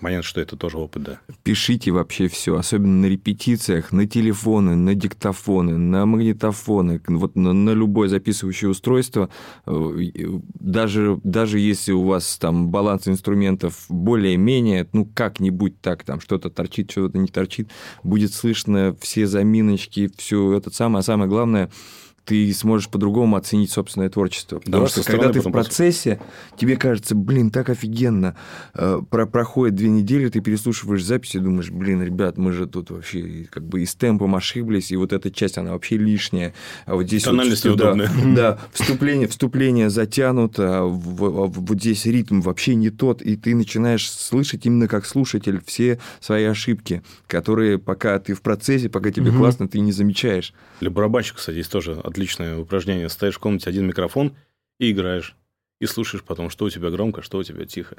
[0.00, 1.20] Понятно, что это тоже опыт, да.
[1.42, 7.70] Пишите вообще все, особенно на репетициях, на телефоны, на диктофоны, на магнитофоны, вот на, на
[7.70, 9.30] любое записывающее устройство.
[9.66, 10.10] Э,
[10.54, 16.90] даже, даже если у вас там баланс инструментов более-менее, ну как-нибудь так, там что-то торчит,
[16.90, 17.70] что-то не торчит,
[18.02, 21.00] будет слышно все заминочки, все это самое.
[21.00, 21.70] А самое главное–
[22.24, 24.58] ты сможешь по-другому оценить собственное творчество.
[24.58, 26.20] Потому да, что когда ты в процессе,
[26.56, 28.36] тебе кажется, блин, так офигенно.
[28.74, 32.90] Э, про проходит две недели, ты переслушиваешь записи и думаешь, блин, ребят, мы же тут
[32.90, 36.54] вообще как бы и с темпом ошиблись, и вот эта часть, она вообще лишняя.
[36.86, 38.08] А вот здесь Тональность вот, неудобная.
[38.08, 44.64] Да, да, вступление, вступление затянуто, вот здесь ритм вообще не тот, и ты начинаешь слышать
[44.66, 49.38] именно как слушатель все свои ошибки, которые пока ты в процессе, пока тебе угу.
[49.38, 50.54] классно, ты не замечаешь.
[50.80, 53.08] Для барабанщика, кстати, есть тоже отличное упражнение.
[53.08, 54.36] Ставишь в комнате один микрофон
[54.78, 55.34] и играешь.
[55.80, 57.96] И слушаешь потом, что у тебя громко, что у тебя тихо.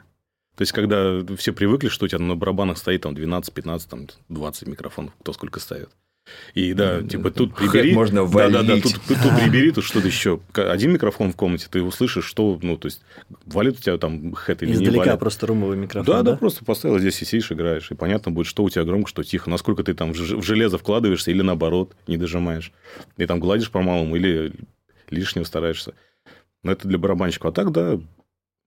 [0.56, 4.08] То есть, когда все привыкли, что у тебя на барабанах стоит там 12, 15, там
[4.30, 5.90] 20 микрофонов, кто сколько ставит.
[6.54, 7.94] И да, типа тут прибери.
[7.94, 8.54] Можно валить.
[8.54, 10.40] Да, да, да, тут, тут прибери, тут что-то еще.
[10.54, 13.02] Один микрофон в комнате, ты услышишь, что, ну, то есть,
[13.46, 15.20] валит у тебя там хэт или Издалека не валит.
[15.20, 16.06] просто румовый микрофон.
[16.06, 17.92] Да, да, да, просто поставил здесь и сидишь, играешь.
[17.92, 19.50] И понятно будет, что у тебя громко, что тихо.
[19.50, 22.72] Насколько ты там в железо вкладываешься или наоборот, не дожимаешь.
[23.18, 24.54] И там гладишь по малому или
[25.10, 25.94] лишнего стараешься.
[26.64, 27.52] Но это для барабанщиков.
[27.52, 28.00] А так, да,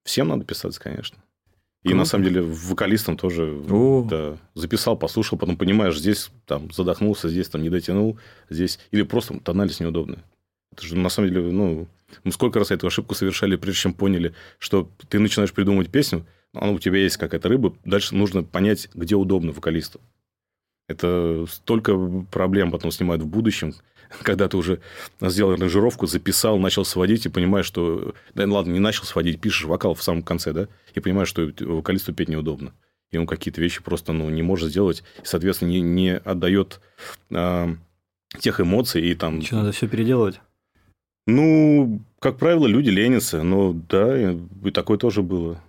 [0.05, 1.19] всем надо писать, конечно.
[1.89, 1.97] И Круто.
[1.97, 3.63] на самом деле вокалистом тоже
[4.09, 8.19] да, записал, послушал, потом понимаешь, здесь там задохнулся, здесь там не дотянул,
[8.51, 10.23] здесь или просто тональность неудобная.
[10.73, 11.89] Это же на самом деле, ну,
[12.25, 16.71] мы сколько раз эту ошибку совершали, прежде чем поняли, что ты начинаешь придумывать песню, а
[16.71, 20.01] у тебя есть какая-то рыба, дальше нужно понять, где удобно вокалисту.
[20.89, 21.97] Это столько
[22.31, 23.75] проблем потом снимают в будущем,
[24.23, 24.81] когда ты уже
[25.21, 28.15] сделал аранжировку, записал, начал сводить и понимаешь, что...
[28.35, 32.13] Да ладно, не начал сводить, пишешь вокал в самом конце, да, и понимаешь, что вокалисту
[32.13, 32.73] петь неудобно.
[33.11, 36.81] И он какие-то вещи просто ну, не может сделать, и, соответственно, не, не отдает
[37.33, 37.75] а,
[38.39, 39.41] тех эмоций и там...
[39.43, 40.41] Что, надо все переделывать?
[41.27, 45.63] Ну, как правило, люди ленятся, но да, и такое тоже было.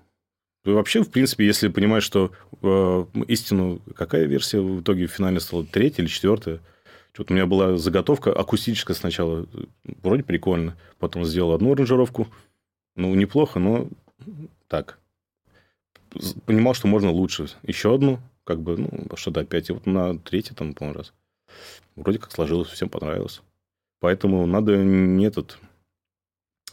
[0.66, 2.32] И вообще, в принципе, если понимаешь, что
[2.62, 3.82] э, истину...
[3.96, 5.66] Какая версия в итоге финально стала?
[5.66, 6.60] Третья или четвертая?
[7.20, 9.46] Вот у меня была заготовка акустическая сначала,
[9.84, 10.78] вроде прикольно.
[11.00, 12.30] Потом сделал одну аранжировку.
[12.96, 13.90] Ну, неплохо, но
[14.70, 15.00] так.
[16.46, 17.50] Понимал, что можно лучше.
[17.64, 19.70] Еще одну, как бы, ну, что-то опять.
[19.70, 21.14] И вот на третий там, по-моему, раз.
[21.98, 23.42] Вроде как сложилось, всем понравилось.
[24.00, 25.60] Поэтому надо не этот...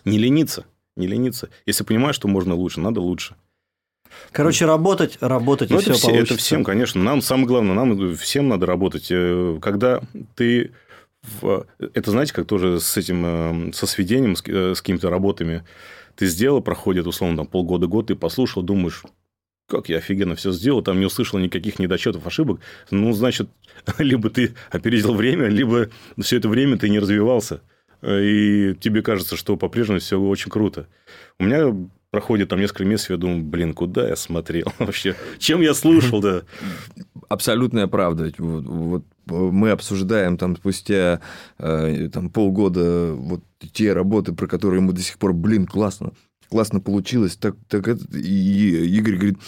[0.04, 0.64] Не лениться.
[0.94, 1.50] Не лениться.
[1.66, 3.34] Если понимаешь, что можно лучше, надо лучше.
[4.32, 6.34] Короче, работать, работать, Ну, и это, все все, получится.
[6.34, 7.02] это всем, конечно.
[7.02, 9.08] Нам самое главное, нам всем надо работать.
[9.10, 10.00] Э, Когда
[10.34, 10.72] ты...
[11.40, 15.64] в- Это, знаете, как тоже с этим, э, со сведением, с, э, с какими-то работами.
[16.16, 19.02] Ты сделал, проходит, условно, там, полгода-год, ты послушал, думаешь,
[19.68, 22.60] как я офигенно все сделал, там не услышал никаких недочетов, ошибок.
[22.90, 23.48] Ну, значит,
[23.98, 25.88] либо ты опередил время, либо
[26.20, 27.60] все это время ты не развивался.
[28.06, 30.86] И тебе кажется, что по-прежнему все очень круто.
[31.40, 31.74] У меня
[32.16, 35.14] проходит там несколько месяцев, я думаю, блин, куда я смотрел вообще?
[35.38, 36.44] Чем я слушал, да?
[37.28, 38.32] Абсолютная правда.
[38.38, 41.20] Вот, вот мы обсуждаем там спустя
[41.58, 43.42] э, там, полгода вот
[43.74, 46.12] те работы, про которые мы до сих пор, блин, классно,
[46.48, 47.36] классно получилось.
[47.36, 48.16] Так, так это...
[48.16, 49.38] И Игорь говорит,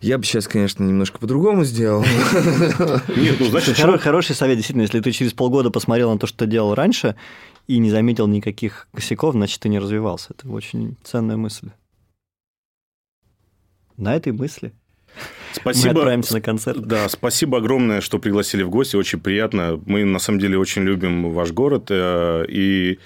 [0.00, 2.04] я бы сейчас, конечно, немножко по-другому сделал.
[3.16, 6.38] Нет, ну, значит, Хоро- Хороший совет, действительно, если ты через полгода посмотрел на то, что
[6.38, 7.16] ты делал раньше,
[7.66, 10.34] и не заметил никаких косяков, значит, ты не развивался.
[10.38, 11.70] Это очень ценная мысль.
[13.96, 14.72] На этой мысли
[15.14, 15.90] мы спасибо.
[15.90, 16.80] отправимся на концерт.
[16.86, 18.96] Да, спасибо огромное, что пригласили в гости.
[18.96, 19.80] Очень приятно.
[19.86, 21.86] Мы, на самом деле, очень любим ваш город.
[21.90, 22.98] э, И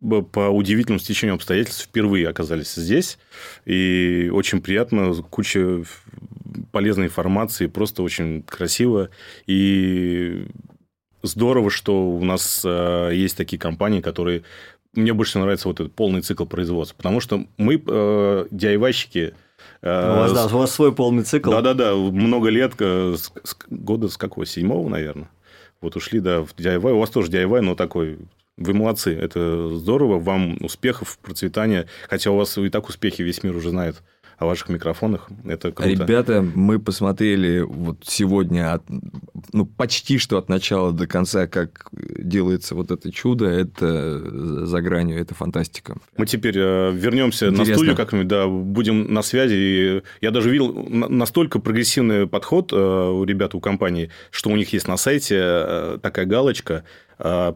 [0.00, 3.18] по удивительному стечению обстоятельств впервые оказались здесь.
[3.64, 5.14] И очень приятно.
[5.14, 5.84] Куча
[6.72, 7.66] полезной информации.
[7.66, 9.10] Просто очень красиво.
[9.46, 10.46] И
[11.22, 14.42] здорово, что у нас э, есть такие компании, которые...
[14.94, 16.96] Мне больше нравится вот этот полный цикл производства.
[16.96, 19.34] Потому что мы, э, DIY-щики...
[19.82, 21.50] э, У вас, да, у вас свой полный цикл.
[21.50, 24.46] да-да-да, много лет, э, с- с- года с какого?
[24.46, 25.28] Седьмого, наверное.
[25.80, 26.92] Вот ушли, да, в DIY.
[26.92, 28.18] У вас тоже DIY, но такой...
[28.58, 30.18] Вы молодцы, это здорово.
[30.20, 31.88] Вам успехов, процветания.
[32.08, 34.02] Хотя у вас и так успехи, весь мир уже знает
[34.38, 35.28] о ваших микрофонах.
[35.44, 35.88] Это круто.
[35.90, 38.84] Ребята, мы посмотрели вот сегодня, от-
[39.52, 43.46] ну, почти что от начала до конца, как делается вот это чудо.
[43.46, 45.96] Это за гранью, это фантастика.
[46.16, 47.74] Мы теперь э, вернемся на Интересно.
[47.74, 49.54] студию как-нибудь, да, будем на связи.
[49.54, 54.56] И я даже видел на- настолько прогрессивный подход э, у ребят, у компании, что у
[54.56, 56.84] них есть на сайте э, такая галочка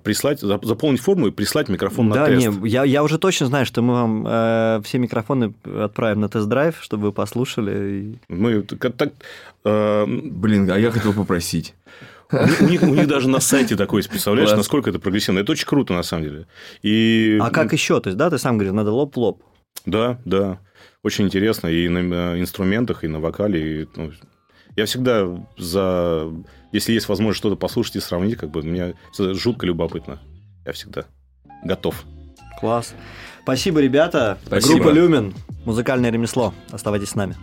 [0.02, 2.46] прислать, зап- заполнить форму и прислать микрофон Да, на тест.
[2.60, 6.76] не, я, я уже точно знаю, что мы вам э, все микрофоны отправим на тест-драйв,
[6.80, 7.88] чтобы вы послушали.
[8.28, 9.12] и- Мы так, так,
[9.64, 11.74] э, Блин, а я хотел попросить.
[12.32, 14.58] у, них, у них- даже на сайте такое есть, представляешь, Класс.
[14.58, 15.38] насколько это прогрессивно.
[15.40, 16.46] Это очень круто, на самом деле.
[16.82, 18.00] И, А как еще?
[18.00, 19.42] То есть, да, ты сам говорил, надо лоб-лоб.
[19.84, 20.58] Да, да.
[21.02, 23.82] Очень интересно и на э, инструментах, и на вокале.
[23.82, 24.10] и, ну,
[24.76, 26.32] я всегда за...
[26.72, 30.20] Если есть возможность что-то послушать и сравнить, как бы мне жутко любопытно.
[30.64, 31.06] Я всегда
[31.64, 32.04] готов.
[32.60, 32.94] Класс.
[33.42, 34.38] Спасибо, ребята.
[34.44, 34.74] Спасибо.
[34.74, 35.34] Группа Люмен.
[35.64, 36.52] Музыкальное ремесло.
[36.70, 37.36] Оставайтесь с нами.